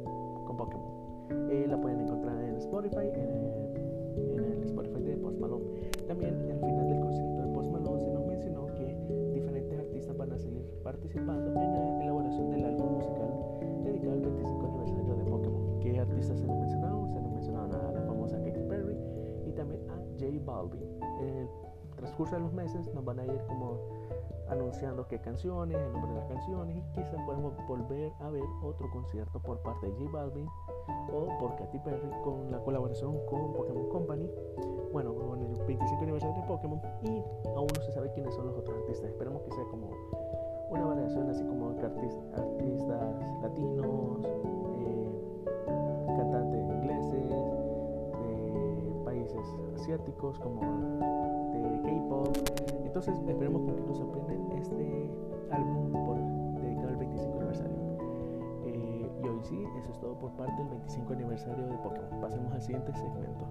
con 0.47 0.57
Pokémon. 0.57 1.51
Eh, 1.51 1.67
la 1.69 1.81
pueden 1.81 2.01
encontrar 2.03 2.45
en 2.45 2.57
Spotify, 2.59 3.09
en 3.12 3.29
el, 3.29 4.39
en 4.39 4.53
el 4.53 4.62
Spotify 4.62 5.03
de 5.03 5.17
Post 5.17 5.41
Malone. 5.41 5.65
También 6.07 6.35
al 6.49 6.61
final 6.61 6.89
del 6.89 7.01
concierto 7.01 7.43
de 7.43 7.49
Post 7.49 7.71
Malone 7.73 8.01
se 8.05 8.11
nos 8.12 8.25
mencionó 8.25 8.67
que 8.67 8.97
diferentes 9.35 9.79
artistas 9.81 10.17
van 10.17 10.33
a 10.33 10.39
seguir 10.39 10.62
participando 10.83 11.41
Balvin. 20.62 21.02
En 21.21 21.37
el 21.37 21.49
transcurso 21.97 22.35
de 22.35 22.40
los 22.42 22.52
meses 22.52 22.92
nos 22.95 23.04
van 23.04 23.21
a 23.21 23.26
ir 23.26 23.40
como 23.47 23.81
anunciando 24.49 25.07
qué 25.09 25.19
canciones, 25.21 25.78
el 25.78 25.92
nombre 25.92 26.12
de 26.12 26.19
las 26.19 26.28
canciones 26.28 26.76
y 26.76 26.83
quizás 26.92 27.21
podemos 27.25 27.54
volver 27.66 28.12
a 28.21 28.28
ver 28.31 28.45
otro 28.62 28.90
concierto 28.90 29.40
por 29.40 29.59
parte 29.62 29.87
de 29.87 29.92
J 29.92 30.11
Balvin 30.11 30.47
o 31.12 31.38
por 31.38 31.57
Katy 31.57 31.78
Perry 31.78 32.11
con 32.23 32.50
la 32.50 32.59
colaboración 32.59 33.19
con 33.26 33.52
Pokémon 33.52 33.88
Company. 33.88 34.31
Bueno, 34.92 35.14
con 35.14 35.40
el 35.40 35.57
25 35.66 36.02
aniversario 36.02 36.42
de 36.42 36.49
Pokémon 36.49 36.81
y 37.02 37.23
aún 37.57 37.69
no 37.75 37.83
se 37.83 37.92
sabe 37.92 38.12
quiénes 38.12 38.35
son 38.35 38.47
los 38.47 38.57
otros 38.57 38.76
artistas. 38.81 39.09
Esperemos 39.11 39.42
que 39.42 39.52
sea 39.52 39.64
como 39.71 39.88
una 40.71 40.85
variación 40.87 41.31
así 41.31 41.45
como 41.45 41.71
artistas, 41.71 42.25
artistas 42.35 43.42
latinos, 43.42 44.26
eh, 44.78 45.01
países 49.33 49.81
asiáticos 49.81 50.39
como 50.39 50.61
de 51.53 51.83
K-pop. 51.83 52.37
Entonces 52.85 53.17
esperemos 53.27 53.62
que 53.62 53.73
nos 53.73 53.97
sorprenden 53.97 54.53
este 54.59 55.11
álbum 55.51 55.93
por, 56.07 56.62
dedicado 56.62 56.89
al 56.89 56.97
25 56.97 57.37
aniversario. 57.39 57.77
Eh, 58.67 59.11
y 59.23 59.29
hoy 59.29 59.41
sí, 59.43 59.65
eso 59.79 59.91
es 59.93 59.99
todo 59.99 60.19
por 60.19 60.33
parte 60.33 60.55
del 60.57 60.69
25 60.69 61.12
aniversario 61.12 61.67
de 61.67 61.77
Pokémon. 61.79 62.21
Pasemos 62.21 62.53
al 62.53 62.62
siguiente 62.62 62.93
segmento. 62.93 63.47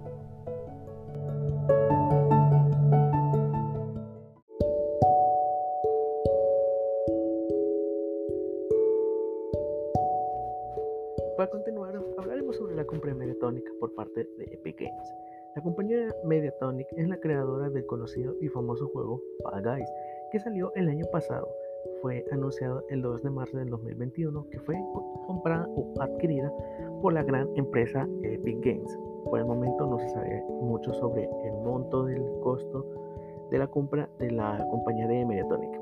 Para 11.36 11.50
continuar, 11.50 12.00
hablaremos 12.18 12.56
sobre 12.56 12.76
la 12.76 12.84
compra 12.84 13.12
Mediatonic 13.14 13.64
por 13.80 13.92
parte 13.94 14.28
de 14.38 14.44
Epic 14.44 14.78
Games. 14.78 15.21
La 15.54 15.60
compañía 15.60 16.08
Mediatonic 16.24 16.88
es 16.96 17.06
la 17.08 17.18
creadora 17.18 17.68
del 17.68 17.84
conocido 17.84 18.34
y 18.40 18.48
famoso 18.48 18.88
juego 18.88 19.20
Fall 19.42 19.62
Guys, 19.62 19.92
que 20.30 20.40
salió 20.40 20.72
el 20.74 20.88
año 20.88 21.04
pasado. 21.12 21.46
Fue 22.00 22.24
anunciado 22.32 22.82
el 22.88 23.02
2 23.02 23.22
de 23.22 23.30
marzo 23.30 23.58
del 23.58 23.68
2021 23.68 24.48
que 24.48 24.58
fue 24.60 24.76
comprada 25.26 25.68
o 25.76 25.92
adquirida 26.00 26.50
por 27.02 27.12
la 27.12 27.22
gran 27.22 27.50
empresa 27.54 28.08
Epic 28.22 28.64
Games. 28.64 28.98
Por 29.28 29.40
el 29.40 29.44
momento 29.44 29.86
no 29.86 29.98
se 29.98 30.08
sabe 30.08 30.42
mucho 30.62 30.94
sobre 30.94 31.24
el 31.24 31.52
monto 31.62 32.04
del 32.04 32.22
costo 32.42 32.86
de 33.50 33.58
la 33.58 33.66
compra 33.66 34.08
de 34.18 34.30
la 34.30 34.66
compañía 34.70 35.06
de 35.06 35.26
Mediatonic. 35.26 35.78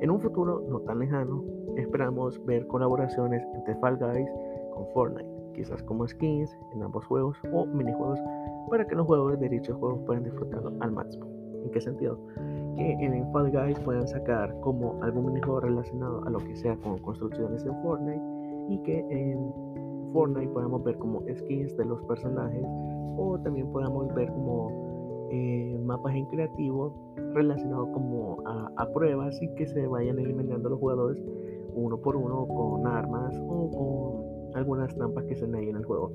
En 0.00 0.10
un 0.10 0.20
futuro 0.20 0.64
no 0.68 0.80
tan 0.80 0.98
lejano, 0.98 1.44
esperamos 1.76 2.44
ver 2.44 2.66
colaboraciones 2.66 3.46
entre 3.54 3.76
Fall 3.76 3.98
Guys 3.98 4.30
con 4.74 4.88
Fortnite, 4.88 5.39
quizás 5.54 5.82
como 5.84 6.06
skins 6.06 6.56
en 6.72 6.82
ambos 6.82 7.04
juegos 7.06 7.36
o 7.52 7.66
minijuegos 7.66 8.18
para 8.70 8.86
que 8.86 8.94
los 8.94 9.06
jugadores 9.06 9.40
de 9.40 9.48
dichos 9.48 9.76
juegos 9.76 10.00
puedan 10.06 10.24
disfrutarlo 10.24 10.72
al 10.80 10.92
máximo. 10.92 11.26
¿En 11.64 11.70
qué 11.70 11.80
sentido? 11.80 12.18
Que 12.76 12.92
en 12.92 13.32
Fall 13.32 13.50
Guys 13.50 13.78
puedan 13.80 14.06
sacar 14.08 14.58
como 14.60 15.02
algún 15.02 15.26
minijuego 15.26 15.60
relacionado 15.60 16.24
a 16.24 16.30
lo 16.30 16.38
que 16.38 16.56
sea 16.56 16.76
con 16.76 16.98
construcciones 16.98 17.64
en 17.66 17.74
Fortnite 17.82 18.22
y 18.68 18.78
que 18.82 18.98
en 19.10 19.52
Fortnite 20.12 20.52
podamos 20.52 20.82
ver 20.84 20.96
como 20.98 21.22
skins 21.36 21.76
de 21.76 21.84
los 21.84 22.00
personajes 22.04 22.64
o 23.16 23.38
también 23.42 23.70
podamos 23.70 24.12
ver 24.14 24.28
como 24.28 25.28
eh, 25.30 25.78
mapas 25.84 26.14
en 26.14 26.26
creativo 26.26 26.94
relacionados 27.34 27.88
como 27.90 28.38
a, 28.46 28.70
a, 28.76 28.92
pruebas 28.92 29.40
y 29.42 29.48
que 29.54 29.66
se 29.66 29.86
vayan 29.86 30.18
eliminando 30.18 30.70
los 30.70 30.78
jugadores 30.80 31.22
uno 31.74 31.96
por 31.98 32.16
uno 32.16 32.46
con 32.46 32.86
armas 32.86 33.36
o 33.48 33.70
con 33.70 34.29
algunas 34.54 34.94
trampas 34.94 35.24
que 35.24 35.34
den 35.34 35.54
ahí 35.54 35.68
en 35.68 35.76
el 35.76 35.84
juego. 35.84 36.12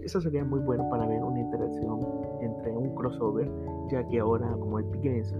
Eso 0.00 0.20
sería 0.20 0.44
muy 0.44 0.60
bueno 0.60 0.88
para 0.90 1.06
ver 1.06 1.22
una 1.22 1.40
interacción 1.40 2.00
entre 2.40 2.76
un 2.76 2.94
crossover, 2.94 3.50
ya 3.90 4.06
que 4.06 4.20
ahora 4.20 4.48
como 4.52 4.78
Epic 4.78 5.02
Games 5.02 5.34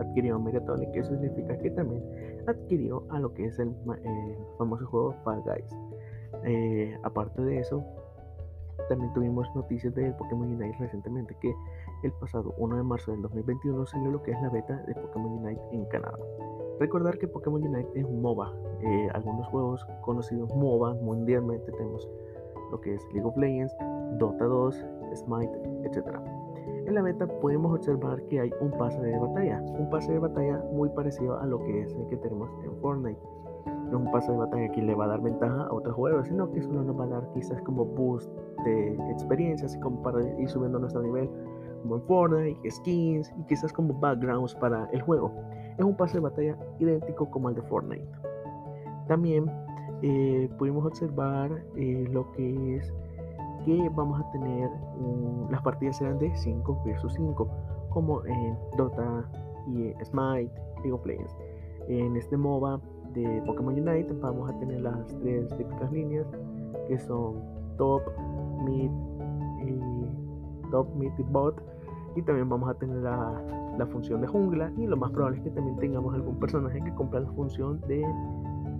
adquirió 0.00 0.38
Mediatonic, 0.38 0.94
eso 0.94 1.10
significa 1.10 1.56
que 1.58 1.70
también 1.70 2.02
adquirió 2.46 3.04
a 3.10 3.18
lo 3.18 3.32
que 3.32 3.46
es 3.46 3.58
el 3.58 3.68
eh, 3.68 4.38
famoso 4.58 4.86
juego 4.86 5.12
Fall 5.24 5.42
Guys. 5.42 5.76
Eh, 6.44 6.96
aparte 7.02 7.42
de 7.42 7.58
eso, 7.60 7.82
también 8.88 9.12
tuvimos 9.12 9.46
noticias 9.54 9.94
de 9.94 10.12
Pokémon 10.12 10.48
Unite 10.48 10.76
recientemente 10.78 11.36
que 11.40 11.54
el 12.02 12.12
pasado 12.12 12.54
1 12.58 12.76
de 12.76 12.82
marzo 12.82 13.12
del 13.12 13.22
2021 13.22 13.86
salió 13.86 14.10
lo 14.10 14.22
que 14.22 14.32
es 14.32 14.42
la 14.42 14.50
beta 14.50 14.76
de 14.86 14.94
Pokémon 14.94 15.44
Unite 15.44 15.60
en 15.72 15.84
Canadá. 15.86 16.18
Recordar 16.80 17.18
que 17.18 17.26
Pokémon 17.26 17.62
Unite 17.62 17.88
es 17.94 18.04
un 18.04 18.22
MOBA. 18.22 18.52
Eh, 18.82 19.08
algunos 19.12 19.46
juegos 19.48 19.84
conocidos 20.02 20.54
MOBA 20.54 20.94
mundialmente 20.94 21.72
tenemos 21.72 22.08
lo 22.70 22.80
que 22.80 22.94
es 22.94 23.04
League 23.12 23.26
of 23.26 23.36
Legends, 23.36 23.74
Dota 24.18 24.44
2, 24.44 24.86
Smite, 25.14 25.52
etc. 25.84 26.06
En 26.86 26.94
la 26.94 27.02
beta 27.02 27.26
podemos 27.26 27.74
observar 27.74 28.22
que 28.24 28.40
hay 28.40 28.50
un 28.60 28.70
pase 28.70 29.00
de 29.00 29.18
batalla, 29.18 29.60
un 29.78 29.90
pase 29.90 30.12
de 30.12 30.18
batalla 30.20 30.62
muy 30.72 30.88
parecido 30.90 31.38
a 31.38 31.46
lo 31.46 31.62
que 31.64 31.82
es 31.82 31.94
el 31.94 32.06
que 32.06 32.16
tenemos 32.16 32.48
en 32.64 32.76
Fortnite. 32.76 33.20
No 33.66 33.98
es 33.98 34.06
un 34.06 34.10
pase 34.12 34.30
de 34.30 34.38
batalla 34.38 34.70
que 34.70 34.82
le 34.82 34.94
va 34.94 35.06
a 35.06 35.08
dar 35.08 35.20
ventaja 35.20 35.64
a 35.64 35.72
otros 35.72 35.96
jugadores, 35.96 36.28
sino 36.28 36.50
que 36.52 36.62
solo 36.62 36.84
nos 36.84 36.98
va 36.98 37.04
a 37.04 37.08
dar 37.08 37.28
quizás 37.32 37.60
como 37.62 37.84
boost 37.84 38.30
de 38.64 38.94
experiencia, 39.10 39.66
así 39.66 39.80
como 39.80 40.00
para 40.02 40.22
ir 40.38 40.48
subiendo 40.48 40.78
nuestro 40.78 41.02
nivel, 41.02 41.28
como 41.82 41.96
en 41.96 42.02
Fortnite, 42.02 42.70
skins 42.70 43.32
y 43.36 43.42
quizás 43.44 43.72
como 43.72 43.94
backgrounds 43.94 44.54
para 44.54 44.88
el 44.92 45.02
juego. 45.02 45.32
Es 45.78 45.84
un 45.84 45.96
pase 45.96 46.14
de 46.14 46.20
batalla 46.20 46.56
idéntico 46.80 47.30
como 47.30 47.48
el 47.48 47.54
de 47.54 47.62
Fortnite. 47.62 48.08
También 49.06 49.50
eh, 50.02 50.48
pudimos 50.58 50.84
observar 50.84 51.50
eh, 51.76 52.06
lo 52.10 52.30
que 52.32 52.76
es 52.76 52.92
que 53.64 53.88
vamos 53.94 54.20
a 54.20 54.30
tener 54.32 54.70
las 55.50 55.62
partidas 55.62 55.96
serán 55.96 56.18
de 56.18 56.34
5 56.34 56.82
versus 56.84 57.12
5 57.14 57.48
como 57.90 58.24
en 58.26 58.56
Dota 58.76 59.28
y 59.66 59.92
Smite, 60.04 60.52
League 60.82 60.92
of. 60.92 61.06
En 61.88 62.16
este 62.16 62.36
MOBA 62.36 62.80
de 63.14 63.42
Pokémon 63.46 63.74
Unite 63.74 64.12
vamos 64.20 64.50
a 64.50 64.58
tener 64.58 64.80
las 64.80 65.06
tres 65.20 65.48
típicas 65.56 65.90
líneas 65.90 66.26
que 66.86 66.98
son 66.98 67.42
top, 67.76 68.02
mid 68.64 68.90
y 69.64 70.70
top, 70.70 70.94
mid 70.96 71.12
bot 71.30 71.60
y 72.16 72.22
también 72.22 72.48
vamos 72.48 72.68
a 72.68 72.74
tener 72.74 72.96
la, 72.98 73.57
la, 73.78 73.86
función 73.86 74.20
de 74.20 74.26
jungla 74.26 74.72
y 74.76 74.86
lo 74.86 74.96
más 74.96 75.10
probable 75.12 75.38
es 75.38 75.44
que 75.44 75.50
también 75.50 75.76
tengamos 75.78 76.14
algún 76.14 76.38
personaje 76.38 76.82
que 76.82 76.92
cumpla 76.94 77.20
la 77.20 77.30
función 77.32 77.80
de, 77.82 78.04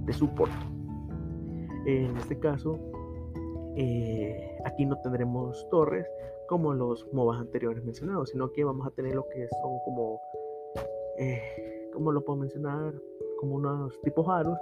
de 0.05 0.13
support. 0.13 0.51
En 1.87 2.17
este 2.17 2.39
caso, 2.39 2.79
eh, 3.77 4.59
aquí 4.65 4.85
no 4.85 4.97
tendremos 5.03 5.67
torres 5.71 6.07
como 6.49 6.75
los 6.75 7.07
MOBAs 7.13 7.41
anteriores 7.41 7.85
mencionados, 7.85 8.31
sino 8.31 8.51
que 8.53 8.65
vamos 8.65 8.87
a 8.87 8.91
tener 8.91 9.15
lo 9.15 9.27
que 9.29 9.47
son 9.63 9.79
como, 9.85 10.21
eh, 11.19 11.89
como 11.93 12.11
lo 12.13 12.25
puedo 12.25 12.41
mencionar, 12.41 12.93
como 13.39 13.57
unos 13.57 14.01
tipos 14.03 14.29
aros 14.29 14.59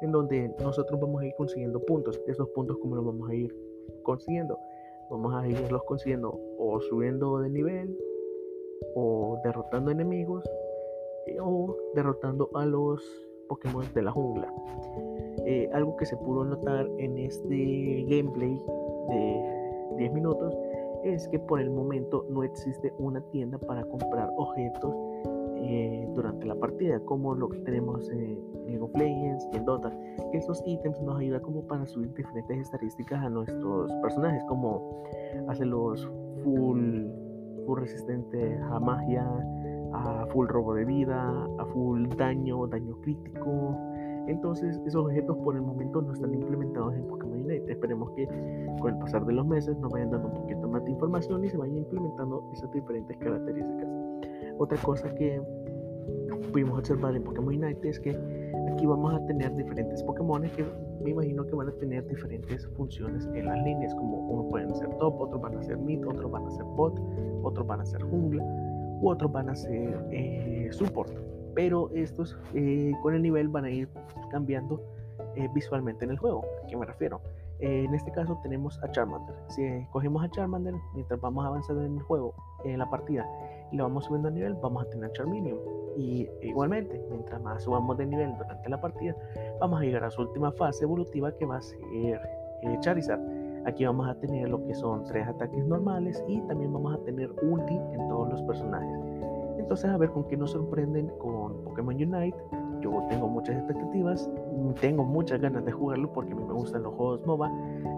en 0.00 0.12
donde 0.12 0.54
nosotros 0.60 1.00
vamos 1.00 1.22
a 1.22 1.26
ir 1.26 1.34
consiguiendo 1.36 1.80
puntos. 1.80 2.20
Esos 2.26 2.48
puntos, 2.50 2.78
como 2.78 2.96
los 2.96 3.04
vamos 3.04 3.28
a 3.28 3.34
ir 3.34 3.54
consiguiendo? 4.02 4.58
Vamos 5.10 5.34
a 5.34 5.46
irlos 5.48 5.82
consiguiendo 5.84 6.38
o 6.58 6.80
subiendo 6.80 7.40
de 7.40 7.50
nivel, 7.50 7.98
o 8.94 9.38
derrotando 9.44 9.90
enemigos, 9.90 10.44
eh, 11.26 11.38
o 11.40 11.76
derrotando 11.94 12.50
a 12.54 12.66
los 12.66 13.02
Pokémon 13.48 13.84
de 13.94 14.02
la 14.02 14.12
jungla. 14.12 14.52
Eh, 15.46 15.68
algo 15.72 15.96
que 15.96 16.06
se 16.06 16.16
pudo 16.16 16.44
notar 16.44 16.88
en 16.98 17.18
este 17.18 18.04
gameplay 18.08 18.56
de 19.08 19.96
10 19.96 20.12
minutos 20.12 20.56
es 21.04 21.26
que 21.28 21.38
por 21.38 21.60
el 21.60 21.70
momento 21.70 22.26
no 22.30 22.44
existe 22.44 22.92
una 22.98 23.20
tienda 23.30 23.58
para 23.58 23.82
comprar 23.84 24.30
objetos 24.36 24.94
eh, 25.62 26.08
durante 26.14 26.46
la 26.46 26.54
partida, 26.54 27.00
como 27.00 27.34
lo 27.34 27.48
que 27.48 27.58
tenemos 27.58 28.08
en 28.10 28.38
League 28.66 28.80
of 28.80 28.90
Legends 28.94 29.46
y 29.52 29.56
en 29.56 29.64
Dota. 29.64 29.92
Esos 30.32 30.62
ítems 30.66 31.00
nos 31.02 31.18
ayudan 31.18 31.42
como 31.42 31.62
para 31.62 31.86
subir 31.86 32.12
diferentes 32.14 32.58
estadísticas 32.60 33.22
a 33.22 33.28
nuestros 33.28 33.92
personajes, 34.02 34.42
como 34.48 35.04
hacerlos 35.48 36.10
full, 36.42 37.06
resistente 37.74 38.58
a 38.70 38.78
magia, 38.80 39.26
a 39.92 40.26
full 40.32 40.46
robo 40.46 40.74
de 40.74 40.84
vida, 40.84 41.48
a 41.58 41.64
full 41.66 42.06
daño, 42.16 42.66
daño 42.66 42.96
crítico, 43.02 43.76
Entonces 44.28 44.80
esos 44.86 45.04
objetos 45.04 45.36
por 45.38 45.56
el 45.56 45.62
momento 45.62 46.02
no 46.02 46.12
están 46.12 46.32
implementados 46.34 46.94
en 46.94 47.06
Pokémon 47.06 47.40
Unite. 47.40 47.72
Esperemos 47.72 48.10
que 48.12 48.26
con 48.80 48.94
el 48.94 48.98
pasar 48.98 49.24
de 49.26 49.32
los 49.32 49.46
meses 49.46 49.76
nos 49.78 49.90
vayan 49.90 50.10
dando 50.10 50.28
un 50.28 50.34
poquito 50.34 50.68
más 50.68 50.84
de 50.84 50.90
información 50.90 51.44
y 51.44 51.48
se 51.48 51.56
vayan 51.56 51.78
implementando 51.78 52.48
esas 52.52 52.70
diferentes 52.72 53.16
características. 53.16 53.88
Otra 54.58 54.78
cosa 54.78 55.12
que 55.14 55.42
pudimos 56.52 56.78
observar 56.78 57.16
en 57.16 57.24
Pokémon 57.24 57.54
Unite 57.54 57.88
es 57.88 57.98
que 57.98 58.10
aquí 58.72 58.86
vamos 58.86 59.14
a 59.14 59.26
tener 59.26 59.54
diferentes 59.54 60.02
Pokémon 60.02 60.42
que 60.42 60.64
me 61.02 61.10
imagino 61.10 61.46
que 61.46 61.54
van 61.54 61.68
a 61.68 61.72
tener 61.72 62.06
diferentes 62.06 62.66
funciones 62.76 63.26
en 63.34 63.46
las 63.46 63.62
líneas, 63.64 63.94
como 63.94 64.18
uno 64.18 64.48
pueden 64.48 64.74
ser 64.74 64.88
top, 64.98 65.20
otros 65.20 65.40
van 65.40 65.56
a 65.56 65.62
ser 65.62 65.78
mid, 65.78 66.06
otros 66.06 66.30
van 66.30 66.46
a 66.46 66.50
ser 66.50 66.64
bot, 66.64 67.00
otros 67.42 67.66
van 67.66 67.80
a 67.80 67.86
ser 67.86 68.02
jungla, 68.02 68.44
u 69.00 69.08
otros 69.08 69.32
van 69.32 69.50
a 69.50 69.54
ser 69.54 70.06
eh, 70.10 70.68
support. 70.72 71.10
Pero 71.54 71.90
estos 71.94 72.38
eh, 72.54 72.92
con 73.02 73.14
el 73.14 73.22
nivel 73.22 73.48
van 73.48 73.64
a 73.64 73.70
ir 73.70 73.88
cambiando 74.30 74.82
eh, 75.36 75.48
visualmente 75.54 76.04
en 76.04 76.12
el 76.12 76.18
juego. 76.18 76.44
¿A 76.64 76.66
qué 76.66 76.76
me 76.76 76.86
refiero? 76.86 77.20
en 77.62 77.94
este 77.94 78.10
caso 78.10 78.38
tenemos 78.42 78.82
a 78.82 78.90
Charmander. 78.90 79.34
Si 79.48 79.62
cogemos 79.92 80.24
a 80.24 80.30
Charmander, 80.30 80.72
mientras 80.94 81.20
vamos 81.20 81.44
avanzando 81.44 81.84
en 81.84 81.98
el 81.98 82.02
juego, 82.04 82.32
en 82.64 82.78
la 82.78 82.88
partida, 82.88 83.26
y 83.72 83.76
lo 83.76 83.84
vamos 83.84 84.04
subiendo 84.04 84.28
a 84.28 84.30
nivel, 84.30 84.54
vamos 84.54 84.84
a 84.84 84.90
tener 84.90 85.10
Charmeleon. 85.12 85.58
Y 85.96 86.28
igualmente, 86.42 87.04
mientras 87.10 87.40
más 87.42 87.62
subamos 87.62 87.96
de 87.98 88.06
nivel 88.06 88.36
durante 88.36 88.68
la 88.68 88.80
partida, 88.80 89.14
vamos 89.60 89.80
a 89.80 89.84
llegar 89.84 90.04
a 90.04 90.10
su 90.10 90.22
última 90.22 90.52
fase 90.52 90.84
evolutiva 90.84 91.32
que 91.36 91.44
va 91.44 91.56
a 91.56 91.62
ser 91.62 92.20
eh, 92.62 92.76
Charizard. 92.80 93.20
Aquí 93.66 93.84
vamos 93.84 94.08
a 94.08 94.14
tener 94.14 94.48
lo 94.48 94.64
que 94.64 94.74
son 94.74 95.04
tres 95.04 95.26
ataques 95.28 95.64
normales 95.66 96.22
y 96.26 96.40
también 96.42 96.72
vamos 96.72 96.94
a 96.94 96.98
tener 97.04 97.30
ulti 97.42 97.74
en 97.74 98.08
todos 98.08 98.30
los 98.30 98.42
personajes. 98.42 98.98
Entonces 99.58 99.90
a 99.90 99.96
ver 99.98 100.10
con 100.10 100.24
qué 100.24 100.36
nos 100.36 100.52
sorprenden 100.52 101.08
con 101.18 101.62
Pokémon 101.64 101.94
Unite. 101.94 102.36
Yo 102.80 103.04
tengo 103.10 103.28
muchas 103.28 103.56
expectativas, 103.56 104.30
tengo 104.80 105.04
muchas 105.04 105.40
ganas 105.40 105.64
de 105.66 105.72
jugarlo 105.72 106.10
porque 106.12 106.32
a 106.32 106.36
mí 106.36 106.42
me 106.42 106.54
gustan 106.54 106.82
los 106.82 106.94
juegos 106.94 107.26
MOBA. 107.26 107.52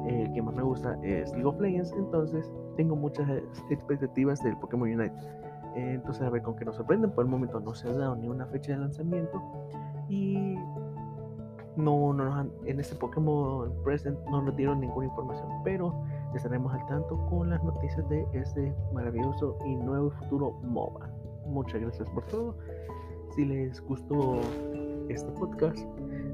El 0.09 0.33
que 0.33 0.43
más 0.43 0.57
me 0.57 0.63
gusta 0.63 0.99
es 1.03 1.31
League 1.33 1.47
of 1.47 1.61
Legends, 1.61 1.93
entonces 1.97 2.51
tengo 2.77 2.97
muchas 2.97 3.31
expectativas 3.71 4.43
del 4.43 4.57
Pokémon 4.57 4.89
Unite. 4.89 5.15
Entonces, 5.75 6.23
a 6.23 6.31
ver 6.31 6.43
con 6.43 6.57
qué 6.57 6.65
nos 6.65 6.77
sorprenden. 6.77 7.11
Por 7.11 7.25
el 7.25 7.31
momento 7.31 7.61
no 7.61 7.75
se 7.75 7.89
ha 7.89 7.93
dado 7.93 8.17
ni 8.17 8.29
una 8.29 8.47
fecha 8.47 8.73
de 8.73 8.79
lanzamiento. 8.79 9.43
Y 10.09 10.57
no, 11.77 12.13
no 12.13 12.51
en 12.65 12.81
este 12.81 12.95
Pokémon 12.97 13.73
Present 13.83 14.19
no 14.31 14.43
nos 14.43 14.57
dieron 14.57 14.81
ninguna 14.81 15.07
información. 15.07 15.49
Pero 15.65 15.95
estaremos 16.35 16.73
al 16.73 16.85
tanto 16.87 17.17
con 17.29 17.51
las 17.51 17.63
noticias 17.63 18.09
de 18.09 18.27
este 18.33 18.75
maravilloso 18.93 19.59
y 19.65 19.77
nuevo 19.77 20.11
futuro 20.11 20.53
MOBA. 20.63 21.11
Muchas 21.47 21.81
gracias 21.81 22.09
por 22.11 22.25
todo. 22.27 22.57
Si 23.35 23.45
les 23.45 23.81
gustó 23.83 24.41
este 25.09 25.31
podcast, 25.33 25.79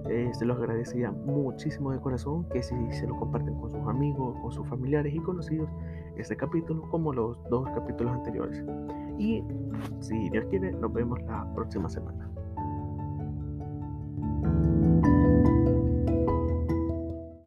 eh, 0.09 0.31
se 0.33 0.45
los 0.45 0.59
agradecería 0.59 1.11
muchísimo 1.11 1.93
de 1.93 2.01
corazón 2.01 2.45
que 2.49 2.63
si 2.63 2.75
se 2.93 3.07
lo 3.07 3.17
comparten 3.17 3.55
con 3.61 3.71
sus 3.71 3.87
amigos, 3.87 4.37
con 4.41 4.53
sus 4.53 4.67
familiares 4.67 5.15
y 5.15 5.19
conocidos, 5.19 5.69
este 6.17 6.37
capítulo 6.37 6.83
como 6.91 7.13
los 7.13 7.37
dos 7.51 7.69
capítulos 7.71 8.13
anteriores. 8.13 8.65
Y 9.19 9.43
si 10.01 10.31
Dios 10.31 10.47
quiere, 10.49 10.73
nos 10.73 10.93
vemos 10.93 11.21
la 11.23 11.47
próxima 11.55 11.89
semana. 11.89 12.31